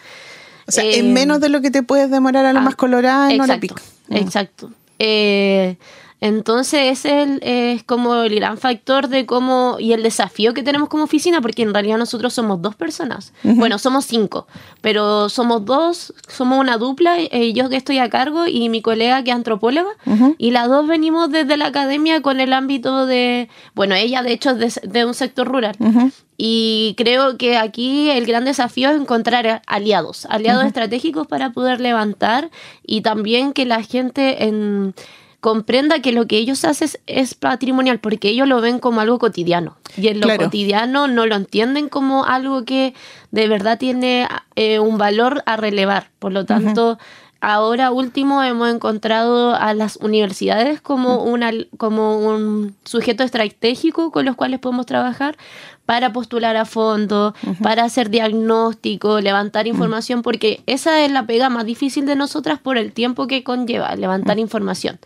O 0.67 0.71
sea, 0.71 0.83
en 0.83 1.13
menos 1.13 1.39
de 1.39 1.47
lo 1.47 1.61
que 1.61 1.71
te 1.71 1.81
puedes 1.81 2.11
demorar 2.11 2.45
a 2.45 2.51
lo 2.51 2.59
ah, 2.59 2.63
más 2.63 2.75
colorada 2.75 3.31
en 3.31 3.39
exacto, 3.39 3.75
Exacto. 4.09 4.71
Eh, 4.99 5.77
entonces 6.19 7.05
ese 7.05 7.39
es, 7.41 7.83
como 7.83 8.23
el 8.23 8.35
gran 8.35 8.57
factor 8.57 9.07
de 9.07 9.27
cómo 9.27 9.77
y 9.79 9.93
el 9.93 10.01
desafío 10.01 10.53
que 10.55 10.63
tenemos 10.63 10.89
como 10.89 11.03
oficina, 11.03 11.41
porque 11.41 11.61
en 11.61 11.73
realidad 11.73 11.97
nosotros 11.97 12.33
somos 12.33 12.61
dos 12.61 12.75
personas. 12.75 13.33
Bueno, 13.43 13.77
somos 13.77 14.05
cinco, 14.05 14.47
pero 14.81 15.29
somos 15.29 15.63
dos, 15.65 16.13
somos 16.27 16.59
una 16.59 16.77
dupla, 16.77 17.17
eh, 17.19 17.53
yo 17.53 17.69
que 17.69 17.75
estoy 17.75 17.99
a 17.99 18.09
cargo 18.09 18.47
y 18.47 18.67
mi 18.69 18.81
colega 18.81 19.23
que 19.23 19.29
es 19.29 19.35
antropóloga, 19.35 19.91
y 20.39 20.51
las 20.51 20.69
dos 20.69 20.87
venimos 20.87 21.29
desde 21.29 21.55
la 21.55 21.67
academia 21.67 22.21
con 22.21 22.39
el 22.39 22.53
ámbito 22.53 23.05
de, 23.05 23.47
bueno, 23.75 23.93
ella 23.93 24.23
de 24.23 24.33
hecho 24.33 24.51
es 24.51 24.79
de, 24.83 25.05
un 25.05 25.13
sector 25.13 25.47
rural. 25.47 25.75
Y 26.39 26.93
creo 26.97 27.37
que 27.37 27.57
aquí 27.57 28.11
el 28.11 28.27
gran 28.27 28.45
desafío 28.45 28.91
es 28.91 29.01
encontrar 29.01 29.63
aliados, 29.65 30.27
aliados 30.29 30.65
estratégicos 30.65 31.25
para 31.25 31.51
poder 31.51 31.81
levantar 31.81 32.51
y 32.85 33.01
también 33.01 33.53
que 33.53 33.65
la 33.65 33.81
gente 33.81 34.45
en 34.45 34.93
comprenda 35.39 36.01
que 36.01 36.11
lo 36.11 36.27
que 36.27 36.37
ellos 36.37 36.65
hacen 36.65 36.89
es 37.05 37.35
patrimonial, 37.35 37.99
porque 37.99 38.29
ellos 38.29 38.47
lo 38.47 38.61
ven 38.61 38.79
como 38.79 39.01
algo 39.01 39.19
cotidiano. 39.19 39.77
Y 39.95 40.07
en 40.07 40.19
lo 40.19 40.35
cotidiano 40.37 41.07
no 41.07 41.25
lo 41.25 41.35
entienden 41.35 41.89
como 41.89 42.25
algo 42.25 42.65
que 42.65 42.93
de 43.31 43.47
verdad 43.47 43.77
tiene 43.77 44.27
eh, 44.55 44.79
un 44.79 44.97
valor 44.97 45.43
a 45.45 45.57
relevar. 45.57 46.09
Por 46.19 46.31
lo 46.31 46.45
tanto, 46.45 46.97
ahora 47.41 47.91
último 47.91 48.43
hemos 48.43 48.73
encontrado 48.73 49.55
a 49.55 49.73
las 49.73 49.97
universidades 49.97 50.81
como, 50.81 51.23
una, 51.23 51.51
como 51.77 52.19
un 52.19 52.75
sujeto 52.83 53.23
estratégico 53.23 54.11
con 54.11 54.25
los 54.25 54.35
cuales 54.35 54.59
podemos 54.59 54.85
trabajar 54.85 55.37
para 55.85 56.11
postular 56.11 56.57
a 56.57 56.65
fondo, 56.65 57.33
para 57.63 57.85
hacer 57.85 58.09
diagnóstico, 58.09 59.21
levantar 59.21 59.67
información, 59.67 60.21
porque 60.21 60.61
esa 60.65 61.05
es 61.05 61.11
la 61.11 61.25
pega 61.25 61.49
más 61.49 61.65
difícil 61.65 62.05
de 62.05 62.17
nosotras 62.17 62.59
por 62.59 62.77
el 62.77 62.91
tiempo 62.91 63.25
que 63.25 63.43
conlleva 63.43 63.95
levantar 63.95 64.37
información. 64.37 64.99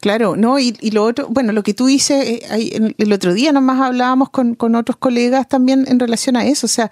Claro, 0.00 0.36
no, 0.36 0.58
y, 0.58 0.72
lo 0.90 1.04
otro, 1.04 1.28
bueno, 1.28 1.52
lo 1.52 1.62
que 1.62 1.74
tú 1.74 1.86
dices, 1.86 2.24
eh, 2.24 2.94
el 2.98 3.12
otro 3.12 3.34
día 3.34 3.52
nomás 3.52 3.80
hablábamos 3.80 4.30
con, 4.30 4.54
con, 4.54 4.74
otros 4.74 4.96
colegas 4.96 5.48
también 5.48 5.84
en 5.88 5.98
relación 5.98 6.36
a 6.36 6.44
eso, 6.44 6.66
o 6.66 6.68
sea, 6.68 6.90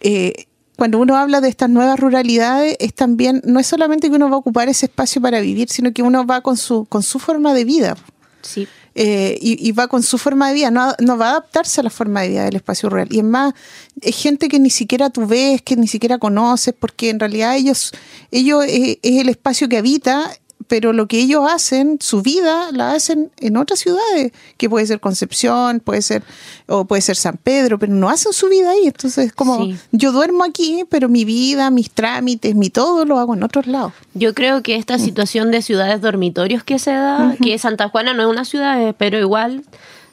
eh, 0.00 0.47
cuando 0.78 1.00
uno 1.00 1.16
habla 1.16 1.40
de 1.40 1.48
estas 1.48 1.68
nuevas 1.68 1.98
ruralidades, 1.98 2.76
es 2.78 2.94
también, 2.94 3.42
no 3.44 3.58
es 3.58 3.66
solamente 3.66 4.08
que 4.08 4.14
uno 4.14 4.30
va 4.30 4.36
a 4.36 4.38
ocupar 4.38 4.68
ese 4.68 4.86
espacio 4.86 5.20
para 5.20 5.40
vivir, 5.40 5.68
sino 5.68 5.92
que 5.92 6.02
uno 6.02 6.24
va 6.24 6.40
con 6.40 6.56
su, 6.56 6.84
con 6.84 7.02
su 7.02 7.18
forma 7.18 7.52
de 7.52 7.64
vida. 7.64 7.96
Sí. 8.42 8.68
Eh, 8.94 9.36
y, 9.40 9.72
va 9.72 9.88
con 9.88 10.04
su 10.04 10.18
forma 10.18 10.46
de 10.46 10.54
vida, 10.54 10.70
no, 10.70 10.94
no, 11.00 11.18
va 11.18 11.26
a 11.26 11.30
adaptarse 11.30 11.80
a 11.80 11.84
la 11.84 11.90
forma 11.90 12.22
de 12.22 12.28
vida 12.28 12.44
del 12.44 12.54
espacio 12.54 12.88
rural. 12.88 13.08
Y 13.10 13.18
es 13.18 13.24
más, 13.24 13.54
es 14.00 14.14
gente 14.22 14.46
que 14.46 14.60
ni 14.60 14.70
siquiera 14.70 15.10
tú 15.10 15.26
ves, 15.26 15.62
que 15.62 15.74
ni 15.74 15.88
siquiera 15.88 16.18
conoces, 16.18 16.72
porque 16.78 17.10
en 17.10 17.18
realidad 17.18 17.56
ellos, 17.56 17.90
ellos 18.30 18.64
eh, 18.64 19.00
es 19.02 19.20
el 19.20 19.28
espacio 19.30 19.68
que 19.68 19.78
habita 19.78 20.30
pero 20.68 20.92
lo 20.92 21.08
que 21.08 21.18
ellos 21.18 21.50
hacen, 21.50 21.98
su 22.00 22.22
vida, 22.22 22.70
la 22.72 22.92
hacen 22.92 23.30
en 23.38 23.56
otras 23.56 23.80
ciudades, 23.80 24.32
que 24.56 24.68
puede 24.68 24.86
ser 24.86 25.00
Concepción, 25.00 25.80
puede 25.80 26.02
ser, 26.02 26.22
o 26.66 26.84
puede 26.84 27.02
ser 27.02 27.16
San 27.16 27.38
Pedro, 27.38 27.78
pero 27.78 27.92
no 27.92 28.08
hacen 28.10 28.32
su 28.32 28.48
vida 28.48 28.70
ahí. 28.70 28.86
Entonces, 28.86 29.32
como 29.32 29.66
yo 29.90 30.12
duermo 30.12 30.44
aquí, 30.44 30.84
pero 30.88 31.08
mi 31.08 31.24
vida, 31.24 31.70
mis 31.70 31.90
trámites, 31.90 32.54
mi 32.54 32.70
todo 32.70 33.04
lo 33.04 33.18
hago 33.18 33.34
en 33.34 33.42
otros 33.42 33.66
lados. 33.66 33.92
Yo 34.14 34.34
creo 34.34 34.62
que 34.62 34.76
esta 34.76 34.98
mm. 34.98 35.00
situación 35.00 35.50
de 35.50 35.62
ciudades 35.62 36.00
dormitorios 36.00 36.62
que 36.62 36.78
se 36.78 36.92
da, 36.92 37.34
que 37.42 37.58
Santa 37.58 37.88
Juana 37.88 38.12
no 38.12 38.22
es 38.22 38.28
una 38.28 38.44
ciudad, 38.44 38.80
eh, 38.82 38.94
pero 38.96 39.18
igual 39.18 39.64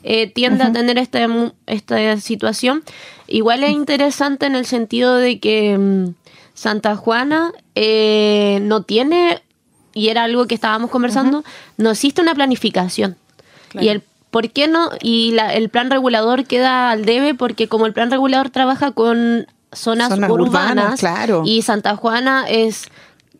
eh, 0.03 0.27
tiende 0.27 0.63
a 0.63 0.71
tener 0.71 0.97
este, 0.97 1.27
esta 1.65 2.17
situación. 2.17 2.83
Igual 3.27 3.63
es 3.63 3.71
interesante 3.71 4.45
en 4.45 4.55
el 4.55 4.65
sentido 4.65 5.17
de 5.17 5.39
que 5.39 5.77
mm, 5.77 6.13
Santa 6.53 6.95
Juana 6.95 7.51
eh, 7.75 8.59
no 8.61 8.83
tiene 8.83 9.41
y 9.95 10.09
era 10.09 10.25
algo 10.25 10.45
que 10.45 10.53
estábamos 10.53 10.91
conversando, 10.91 11.43
no 11.77 11.91
existe 11.91 12.21
una 12.21 12.35
planificación. 12.35 13.15
Y 13.73 13.87
el 13.87 14.03
por 14.29 14.51
qué 14.51 14.67
no, 14.67 14.89
y 15.01 15.35
el 15.37 15.69
plan 15.69 15.89
regulador 15.89 16.43
queda 16.43 16.91
al 16.91 17.05
debe 17.05 17.33
porque 17.33 17.69
como 17.69 17.85
el 17.85 17.93
plan 17.93 18.11
regulador 18.11 18.49
trabaja 18.49 18.91
con 18.91 19.47
zonas, 19.71 20.11
urbanas, 20.11 20.99
claro. 20.99 21.43
y 21.45 21.61
Santa 21.61 21.95
Juana 21.95 22.45
es 22.49 22.89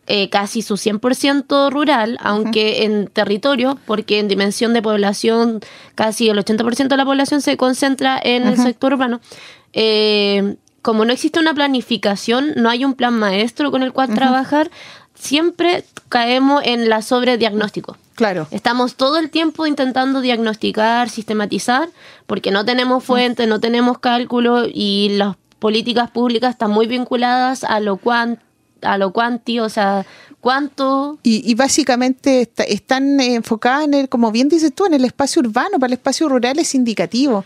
eh, 0.06 0.30
casi 0.30 0.62
su 0.62 0.74
100% 0.76 1.70
rural, 1.70 2.16
aunque 2.22 2.84
en 2.84 3.08
territorio, 3.08 3.78
porque 3.86 4.18
en 4.18 4.28
dimensión 4.28 4.72
de 4.72 4.80
población 4.80 5.60
casi 5.94 6.30
el 6.30 6.38
80% 6.38 6.88
de 6.88 6.96
la 6.96 7.04
población 7.04 7.42
se 7.42 7.58
concentra 7.58 8.18
en 8.22 8.46
el 8.46 8.56
sector 8.56 8.94
urbano. 8.94 9.20
Eh, 9.74 10.56
como 10.86 11.04
no 11.04 11.12
existe 11.12 11.40
una 11.40 11.52
planificación, 11.52 12.52
no 12.54 12.70
hay 12.70 12.84
un 12.84 12.94
plan 12.94 13.12
maestro 13.12 13.72
con 13.72 13.82
el 13.82 13.92
cual 13.92 14.14
trabajar, 14.14 14.70
siempre 15.16 15.82
caemos 16.08 16.62
en 16.64 16.88
la 16.88 17.02
sobrediagnóstico. 17.02 17.96
Claro. 18.14 18.46
Estamos 18.52 18.94
todo 18.94 19.18
el 19.18 19.30
tiempo 19.30 19.66
intentando 19.66 20.20
diagnosticar, 20.20 21.10
sistematizar, 21.10 21.88
porque 22.28 22.52
no 22.52 22.64
tenemos 22.64 23.02
fuente, 23.02 23.48
no 23.48 23.58
tenemos 23.58 23.98
cálculo 23.98 24.62
y 24.72 25.08
las 25.16 25.34
políticas 25.58 26.08
públicas 26.08 26.50
están 26.50 26.70
muy 26.70 26.86
vinculadas 26.86 27.64
a 27.64 27.80
lo 27.80 27.96
cuan, 27.96 28.38
a 28.82 28.96
lo 28.96 29.12
cuanti, 29.12 29.58
o 29.58 29.68
sea, 29.68 30.06
cuánto. 30.40 31.18
Y, 31.24 31.52
básicamente 31.56 32.48
están 32.68 33.18
enfocadas 33.18 33.86
en 33.86 33.94
el, 33.94 34.08
como 34.08 34.30
bien 34.30 34.48
dices 34.48 34.72
tú, 34.72 34.86
en 34.86 34.94
el 34.94 35.04
espacio 35.04 35.40
urbano, 35.40 35.80
para 35.80 35.88
el 35.88 35.94
espacio 35.94 36.28
rural 36.28 36.60
es 36.60 36.76
indicativo. 36.76 37.44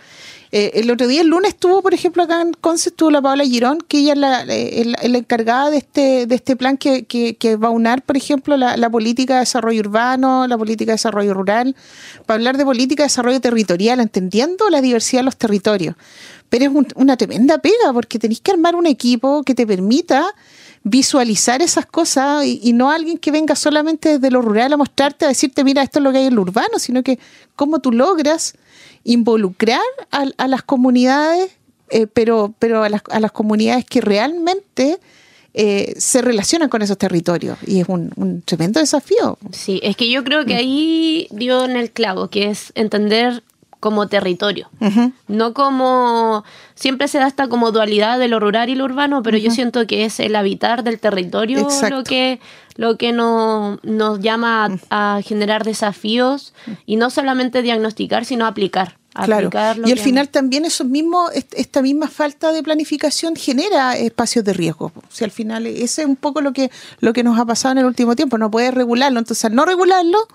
Eh, 0.52 0.72
el 0.74 0.90
otro 0.90 1.06
día, 1.06 1.20
el 1.20 1.28
lunes, 1.28 1.50
estuvo, 1.50 1.80
por 1.80 1.94
ejemplo, 1.94 2.24
acá 2.24 2.42
en 2.42 2.52
Conce, 2.54 2.88
estuvo 2.88 3.10
la 3.12 3.22
Paola 3.22 3.44
Girón, 3.44 3.78
que 3.86 3.98
ella 3.98 4.14
es 4.14 4.18
la, 4.18 4.42
eh, 4.48 4.94
encargada 5.00 5.70
de 5.70 5.76
este, 5.76 6.26
de 6.26 6.34
este 6.34 6.56
plan 6.56 6.76
que, 6.76 7.56
va 7.56 7.68
a 7.68 7.70
unar, 7.70 8.02
por 8.02 8.16
ejemplo, 8.16 8.56
la, 8.56 8.90
política 8.90 9.34
de 9.34 9.40
desarrollo 9.40 9.80
urbano, 9.80 10.48
la 10.48 10.58
política 10.58 10.90
de 10.90 10.94
desarrollo 10.94 11.34
rural, 11.34 11.76
para 12.26 12.36
hablar 12.36 12.56
de 12.56 12.64
política 12.64 13.04
de 13.04 13.06
desarrollo 13.06 13.40
territorial, 13.40 14.00
entendiendo 14.00 14.68
la 14.70 14.80
diversidad 14.80 15.20
de 15.20 15.26
los 15.26 15.36
territorios. 15.36 15.94
Pero 16.48 16.64
es 16.64 16.86
una 16.96 17.16
tremenda 17.16 17.58
pega, 17.58 17.92
porque 17.92 18.18
tenéis 18.18 18.40
que 18.40 18.50
armar 18.50 18.74
un 18.74 18.86
equipo 18.86 19.44
que 19.44 19.54
te 19.54 19.68
permita 19.68 20.34
visualizar 20.82 21.62
esas 21.62 21.86
cosas 21.86 22.44
y, 22.44 22.58
y, 22.64 22.72
no 22.72 22.90
alguien 22.90 23.18
que 23.18 23.30
venga 23.30 23.54
solamente 23.54 24.18
desde 24.18 24.30
lo 24.32 24.42
rural 24.42 24.72
a 24.72 24.76
mostrarte, 24.76 25.26
a 25.26 25.28
decirte, 25.28 25.62
mira, 25.62 25.82
esto 25.82 26.00
es 26.00 26.02
lo 26.02 26.10
que 26.10 26.18
hay 26.18 26.26
en 26.26 26.34
lo 26.34 26.42
urbano, 26.42 26.78
sino 26.78 27.04
que 27.04 27.20
cómo 27.54 27.78
tú 27.78 27.92
logras 27.92 28.54
involucrar 29.04 29.80
a, 30.10 30.48
las 30.48 30.62
comunidades, 30.62 31.50
eh, 31.90 32.06
pero, 32.06 32.54
pero 32.58 32.82
a 32.82 32.88
las, 32.88 33.02
a 33.10 33.20
las 33.20 33.32
comunidades 33.32 33.84
que 33.84 34.00
realmente 34.00 34.98
eh, 35.52 35.94
se 35.96 36.22
relacionan 36.22 36.68
con 36.68 36.80
esos 36.80 36.96
territorios 36.96 37.58
y 37.66 37.80
es 37.80 37.88
un, 37.88 38.42
tremendo 38.44 38.78
desafío. 38.78 39.36
Sí, 39.50 39.80
es 39.82 39.96
que 39.96 40.08
yo 40.08 40.22
creo 40.22 40.44
que 40.44 40.54
ahí 40.54 41.26
dio 41.32 41.64
en 41.64 41.76
el 41.76 41.90
clavo, 41.90 42.28
que 42.28 42.50
es 42.50 42.72
entender 42.76 43.42
como 43.80 44.08
territorio, 44.08 44.68
no 45.26 45.54
como 45.54 46.44
siempre 46.74 47.08
se 47.08 47.18
da 47.18 47.26
esta 47.26 47.48
como 47.48 47.72
dualidad 47.72 48.18
de 48.18 48.28
lo 48.28 48.38
rural 48.38 48.68
y 48.68 48.74
lo 48.74 48.84
urbano, 48.84 49.22
pero 49.22 49.38
yo 49.38 49.50
siento 49.50 49.86
que 49.86 50.04
es 50.04 50.20
el 50.20 50.36
habitar 50.36 50.84
del 50.84 51.00
territorio 51.00 51.66
lo 51.90 52.04
que 52.04 52.40
lo 52.76 52.96
que 52.96 53.12
no, 53.12 53.78
nos 53.82 54.20
llama 54.20 54.78
a, 54.88 55.20
generar 55.22 55.64
desafíos 55.64 56.54
y 56.86 56.96
no 56.96 57.10
solamente 57.10 57.60
diagnosticar, 57.60 58.24
sino 58.24 58.46
aplicar. 58.46 58.96
Claro. 59.12 59.50
Y 59.84 59.90
al 59.90 59.98
final 59.98 60.28
también 60.28 60.64
eso 60.64 60.84
mismo, 60.84 61.28
esta 61.32 61.82
misma 61.82 62.08
falta 62.08 62.52
de 62.52 62.62
planificación 62.62 63.34
genera 63.36 63.96
espacios 63.96 64.44
de 64.44 64.52
riesgo. 64.52 64.92
O 64.96 65.02
sea, 65.10 65.26
al 65.26 65.30
final 65.30 65.66
ese 65.66 66.02
es 66.02 66.08
un 66.08 66.16
poco 66.16 66.40
lo 66.40 66.52
que, 66.52 66.70
lo 67.00 67.12
que 67.12 67.22
nos 67.22 67.38
ha 67.38 67.44
pasado 67.44 67.72
en 67.72 67.78
el 67.78 67.84
último 67.84 68.14
tiempo. 68.16 68.38
No 68.38 68.50
puedes 68.50 68.72
regularlo. 68.72 69.18
Entonces, 69.18 69.44
al 69.44 69.54
no 69.54 69.66
regularlo, 69.66 70.26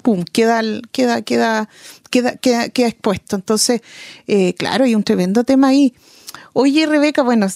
pum, 0.00 0.24
queda, 0.24 0.62
queda, 0.92 1.22
queda, 1.22 1.68
queda, 2.10 2.36
queda, 2.36 2.88
expuesto. 2.88 3.36
Entonces, 3.36 3.80
eh, 4.26 4.54
claro, 4.54 4.84
hay 4.84 4.94
un 4.94 5.04
tremendo 5.04 5.44
tema 5.44 5.68
ahí. 5.68 5.94
Oye, 6.52 6.86
Rebeca, 6.86 7.22
bueno, 7.22 7.46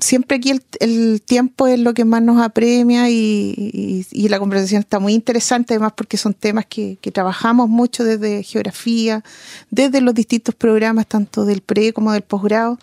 siempre 0.00 0.38
aquí 0.38 0.52
el, 0.80 1.22
tiempo 1.22 1.68
es 1.68 1.78
lo 1.78 1.94
que 1.94 2.04
más 2.04 2.22
nos 2.22 2.42
apremia 2.42 3.08
y, 3.08 4.04
la 4.12 4.38
conversación 4.38 4.80
está 4.80 4.98
muy 4.98 5.12
interesante, 5.12 5.74
además 5.74 5.92
porque 5.96 6.16
son 6.16 6.34
temas 6.34 6.66
que, 6.66 6.98
trabajamos 7.12 7.68
mucho 7.68 8.02
desde 8.02 8.42
geografía, 8.42 9.22
desde 9.70 10.00
los 10.00 10.14
distintos 10.14 10.54
programas, 10.56 11.06
tanto 11.06 11.44
del 11.44 11.60
pre 11.60 11.92
como 11.92 12.12
del 12.12 12.22
posgrado. 12.22 12.78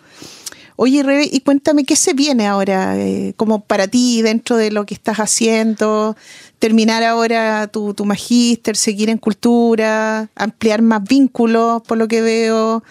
Oye, 0.81 1.03
Rebeca, 1.03 1.35
y 1.35 1.41
cuéntame 1.41 1.83
qué 1.83 1.97
se 1.97 2.13
viene 2.13 2.47
ahora, 2.47 2.97
eh, 2.97 3.33
como 3.35 3.59
para 3.59 3.89
ti 3.89 4.21
dentro 4.21 4.55
de 4.55 4.71
lo 4.71 4.85
que 4.85 4.93
estás 4.93 5.17
haciendo, 5.17 6.15
terminar 6.57 7.03
ahora 7.03 7.67
tu, 7.67 7.93
tu 7.93 8.05
magíster, 8.05 8.77
seguir 8.77 9.09
en 9.09 9.17
cultura, 9.17 10.29
ampliar 10.35 10.81
más 10.81 11.03
vínculos, 11.03 11.81
por 11.81 11.97
lo 11.97 12.07
que 12.07 12.21
veo 12.21 12.81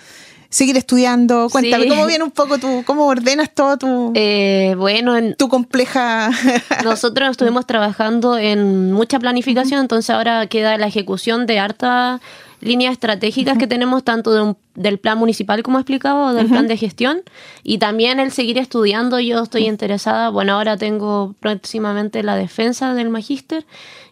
seguir 0.51 0.77
estudiando? 0.77 1.49
Cuéntame, 1.49 1.89
¿cómo 1.89 2.05
viene 2.05 2.25
un 2.25 2.31
poco 2.31 2.59
tú, 2.59 2.83
cómo 2.85 3.07
ordenas 3.07 3.55
todo 3.55 3.79
tu, 3.79 4.13
eh, 4.15 4.75
bueno, 4.77 5.17
en, 5.17 5.35
tu 5.35 5.49
compleja... 5.49 6.31
nosotros 6.85 7.31
estuvimos 7.31 7.67
trabajando 7.67 8.37
en 8.37 8.93
mucha 8.93 9.19
planificación, 9.19 9.81
entonces 9.81 10.11
ahora 10.11 10.47
queda 10.47 10.77
la 10.77 10.89
ejecución 10.89 11.47
de 11.47 11.59
harta 11.59 12.21
líneas 12.61 12.93
estratégicas 12.93 13.59
que 13.59 13.67
tenemos 13.67 14.03
tanto 14.05 14.33
del 14.79 14.99
plan 14.99 15.19
municipal 15.19 15.63
como 15.63 15.79
explicado, 15.79 16.33
del 16.33 16.47
plan 16.47 16.69
de 16.69 16.77
gestión 16.77 17.23
y 17.63 17.79
también 17.79 18.21
el 18.21 18.31
seguir 18.31 18.59
estudiando. 18.59 19.21
Yo 19.21 19.43
estoy 19.43 19.67
interesada, 19.67 20.31
bueno, 20.31 20.55
ahora 20.55 20.77
tengo 20.77 21.35
próximamente 21.41 22.23
la 22.23 22.37
defensa 22.37 22.95
del 22.95 23.11
magíster 23.11 23.67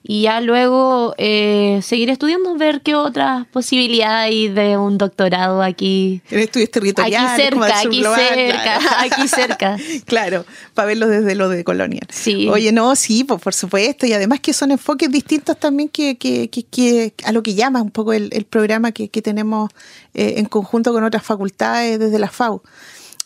y 0.09 0.23
ya 0.23 0.41
luego 0.41 1.15
eh, 1.19 1.81
seguir 1.83 2.11
estudiando, 2.11 2.55
ver 2.55 2.81
qué 2.83 2.95
otras 2.95 3.45
posibilidades 3.49 4.27
hay 4.27 4.49
de 4.49 4.77
un 4.77 4.99
doctorado 4.99 5.63
aquí. 5.63 6.23
En 6.31 6.39
estudios 6.39 6.71
territoriales. 6.71 7.33
Aquí 7.33 7.43
cerca, 7.43 7.81
aquí 7.81 8.03
cerca, 8.03 8.81
aquí 9.01 9.29
cerca. 9.29 9.77
claro, 10.05 10.45
para 10.75 10.87
verlo 10.87 11.09
desde 11.09 11.35
lo 11.35 11.49
de 11.49 11.65
Colonia. 11.65 12.03
Sí. 12.09 12.49
Oye, 12.49 12.71
no, 12.71 12.95
sí, 12.95 13.25
pues 13.25 13.43
por 13.43 13.53
supuesto, 13.53 14.07
y 14.07 14.13
además 14.13 14.39
que 14.39 14.53
son 14.53 14.71
enfoques 14.71 15.11
distintos 15.11 15.59
también 15.59 15.89
que, 15.89 16.17
que, 16.17 16.49
que, 16.49 17.13
a 17.25 17.33
lo 17.33 17.43
que 17.43 17.55
llama 17.55 17.83
un 17.83 17.91
poco 17.91 18.13
el, 18.13 18.31
programa 18.49 18.93
que, 18.93 19.09
tenemos 19.09 19.71
eh, 20.15 20.35
en 20.37 20.45
conjunto 20.57 20.93
con 20.93 21.05
otras 21.05 21.23
facultades 21.23 21.99
desde 21.99 22.19
la 22.19 22.29
FAU. 22.29 22.63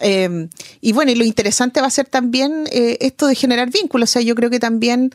Eh, 0.00 0.48
y 0.80 0.92
bueno, 0.92 1.10
y 1.10 1.14
lo 1.14 1.24
interesante 1.24 1.80
va 1.80 1.86
a 1.86 1.90
ser 1.90 2.06
también 2.06 2.64
esto 2.72 3.26
de 3.26 3.34
generar 3.34 3.70
vínculos. 3.70 4.10
O 4.10 4.12
sea, 4.12 4.22
yo 4.22 4.34
creo 4.34 4.50
que 4.50 4.60
también 4.60 5.12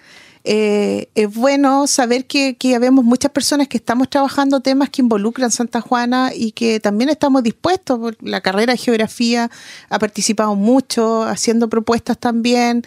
eh, 0.48 1.10
es 1.16 1.34
bueno 1.34 1.88
saber 1.88 2.28
que, 2.28 2.56
que 2.56 2.80
muchas 2.92 3.32
personas 3.32 3.68
que 3.68 3.78
estamos 3.78 4.12
trabajando 4.12 4.60
temas 4.60 4.92
que 4.92 5.02
involucran 5.02 5.50
Santa 5.50 5.82
Juana 5.82 6.34
y 6.36 6.52
que 6.52 6.80
también 6.80 7.10
estamos 7.10 7.42
dispuestos. 7.42 8.16
La 8.22 8.42
carrera 8.42 8.74
de 8.74 8.78
geografía 8.78 9.50
ha 9.90 9.98
participado 9.98 10.56
mucho, 10.56 11.24
haciendo 11.24 11.68
propuestas 11.68 12.20
también. 12.20 12.84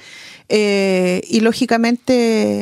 Eh, 0.48 1.20
y 1.28 1.40
lógicamente 1.40 2.14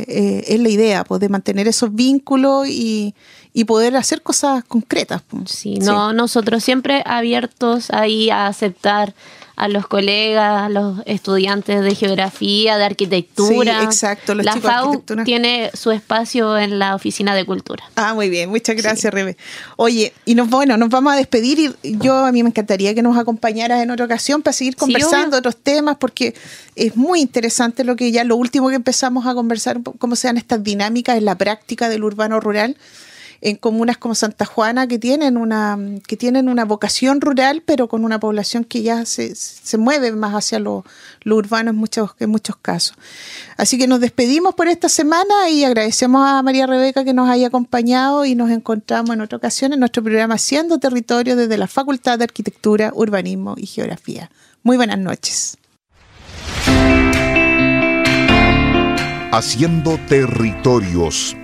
eh, 0.09 0.45
es 0.49 0.61
la 0.61 0.71
idea, 0.71 1.05
pues, 1.05 1.21
de 1.21 1.29
mantener 1.29 1.69
esos 1.69 1.95
vínculos 1.95 2.67
y, 2.67 3.15
y 3.57 3.64
poder 3.64 3.97
hacer 3.97 4.21
cosas 4.21 4.64
concretas. 4.64 5.23
Sí, 5.47 5.79
no, 5.79 6.12
nosotros 6.12 6.62
siempre 6.62 7.03
abiertos 7.07 7.90
ahí 7.90 8.29
a 8.29 8.49
aceptar 8.49 9.14
a 9.57 9.69
los 9.69 9.87
colegas, 9.87 10.64
a 10.64 10.69
los 10.69 10.99
estudiantes 11.07 11.83
de 11.83 11.95
geografía, 11.95 12.77
de 12.77 12.85
arquitectura. 12.85 13.79
Sí, 13.81 13.85
exacto, 13.87 14.35
los 14.35 14.45
la 14.45 14.53
chicos 14.53 14.71
FAU 14.71 14.85
arquitectura. 14.85 15.25
tiene 15.25 15.71
su 15.73 15.90
espacio 15.90 16.59
en 16.59 16.79
la 16.79 16.95
oficina 16.95 17.35
de 17.35 17.47
cultura. 17.47 17.83
Ah, 17.95 18.12
muy 18.12 18.29
bien, 18.29 18.51
muchas 18.51 18.77
gracias, 18.77 19.11
Rebe. 19.14 19.38
Oye, 19.77 20.12
y 20.27 20.35
nos, 20.35 20.51
bueno, 20.51 20.77
nos 20.77 20.90
vamos 20.90 21.14
a 21.14 21.16
despedir 21.16 21.75
y 21.83 21.97
yo 21.97 22.27
a 22.27 22.33
mí 22.33 22.42
me 22.42 22.51
encantaría 22.51 22.95
que 22.95 23.01
nos 23.01 23.16
acompañaras 23.16 23.83
en 23.83 23.90
otra 23.90 24.05
ocasión 24.05 24.42
para 24.42 24.53
seguir 24.53 24.77
conversando 24.77 25.29
obvio. 25.29 25.38
otros 25.38 25.57
temas, 25.57 25.97
porque 25.97 26.35
es 26.75 26.95
muy 26.95 27.23
interesante 27.23 27.85
lo 27.85 27.97
que 27.97 28.12
ya 28.12 28.23
lo 28.23 28.37
último 28.37 28.69
que 28.69 28.75
empezamos 28.75 29.27
a 29.27 29.33
conversar, 29.33 29.81
cómo 29.99 30.14
sean 30.14 30.37
estas 30.37 30.62
dinámicas 30.62 31.16
en 31.16 31.25
la 31.25 31.38
práctica 31.38 31.88
del 31.88 32.05
urbano 32.05 32.38
rural 32.38 32.77
en 33.40 33.57
comunas 33.57 33.99
como 33.99 34.14
Santa 34.14 34.44
Juana 34.44 34.87
que 34.87 34.99
tienen 34.99 35.37
una 35.37 35.79
que 36.07 36.16
tienen 36.16 36.49
una 36.49 36.64
vocación 36.64 37.20
rural 37.20 37.62
pero 37.64 37.88
con 37.88 38.05
una 38.05 38.20
población 38.20 38.64
que 38.64 38.83
ya 38.83 39.05
se, 39.05 39.35
se 39.35 39.79
mueve 39.79 40.12
más 40.12 40.35
hacia 40.35 40.59
lo, 40.59 40.85
lo 41.22 41.37
urbano 41.37 41.70
en 41.70 41.77
muchos 41.77 42.11
en 42.18 42.31
muchos 42.31 42.57
casos. 42.57 42.96
Así 43.57 43.79
que 43.79 43.87
nos 43.87 44.01
despedimos 44.01 44.55
por 44.55 44.68
esta 44.68 44.88
semana 44.88 45.49
y 45.51 45.64
agradecemos 45.64 46.27
a 46.27 46.42
María 46.42 46.66
Rebeca 46.66 47.05
que 47.05 47.14
nos 47.14 47.29
haya 47.29 47.49
acompañado 47.49 48.25
y 48.25 48.35
nos 48.35 48.51
encontramos 48.51 49.11
en 49.11 49.20
otra 49.20 49.38
ocasión 49.38 49.72
en 49.72 49.81
nuestro 49.81 50.03
programa 50.03 50.35
Haciendo 50.35 50.79
Territorio 50.79 51.37
desde 51.37 51.57
la 51.59 51.66
Facultad 51.66 52.18
de 52.18 52.25
Arquitectura, 52.25 52.92
Urbanismo 52.94 53.55
y 53.57 53.66
Geografía. 53.66 54.31
Muy 54.62 54.77
buenas 54.77 54.99
noches. 54.99 55.57
Haciendo 59.33 59.99
territorios. 60.09 61.37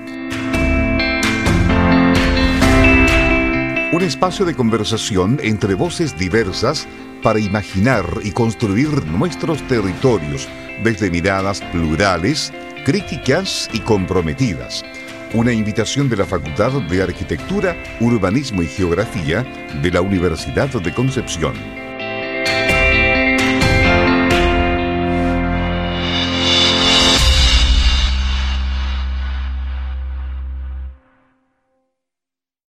Un 4.03 4.09
espacio 4.09 4.45
de 4.45 4.57
conversación 4.57 5.39
entre 5.45 5.75
voces 5.75 6.19
diversas 6.19 6.89
para 7.23 7.39
imaginar 7.39 8.05
y 8.25 8.33
construir 8.33 8.89
nuestros 9.07 9.65
territorios 9.69 10.49
desde 10.83 11.09
miradas 11.09 11.61
plurales, 11.71 12.53
críticas 12.85 13.71
y 13.73 13.79
comprometidas. 13.79 14.83
Una 15.35 15.53
invitación 15.53 16.09
de 16.09 16.17
la 16.17 16.25
Facultad 16.25 16.73
de 16.83 17.01
Arquitectura, 17.01 17.77
Urbanismo 18.01 18.65
y 18.65 18.67
Geografía 18.67 19.45
de 19.81 19.91
la 19.93 20.01
Universidad 20.01 20.69
de 20.69 20.93
Concepción. 20.93 21.82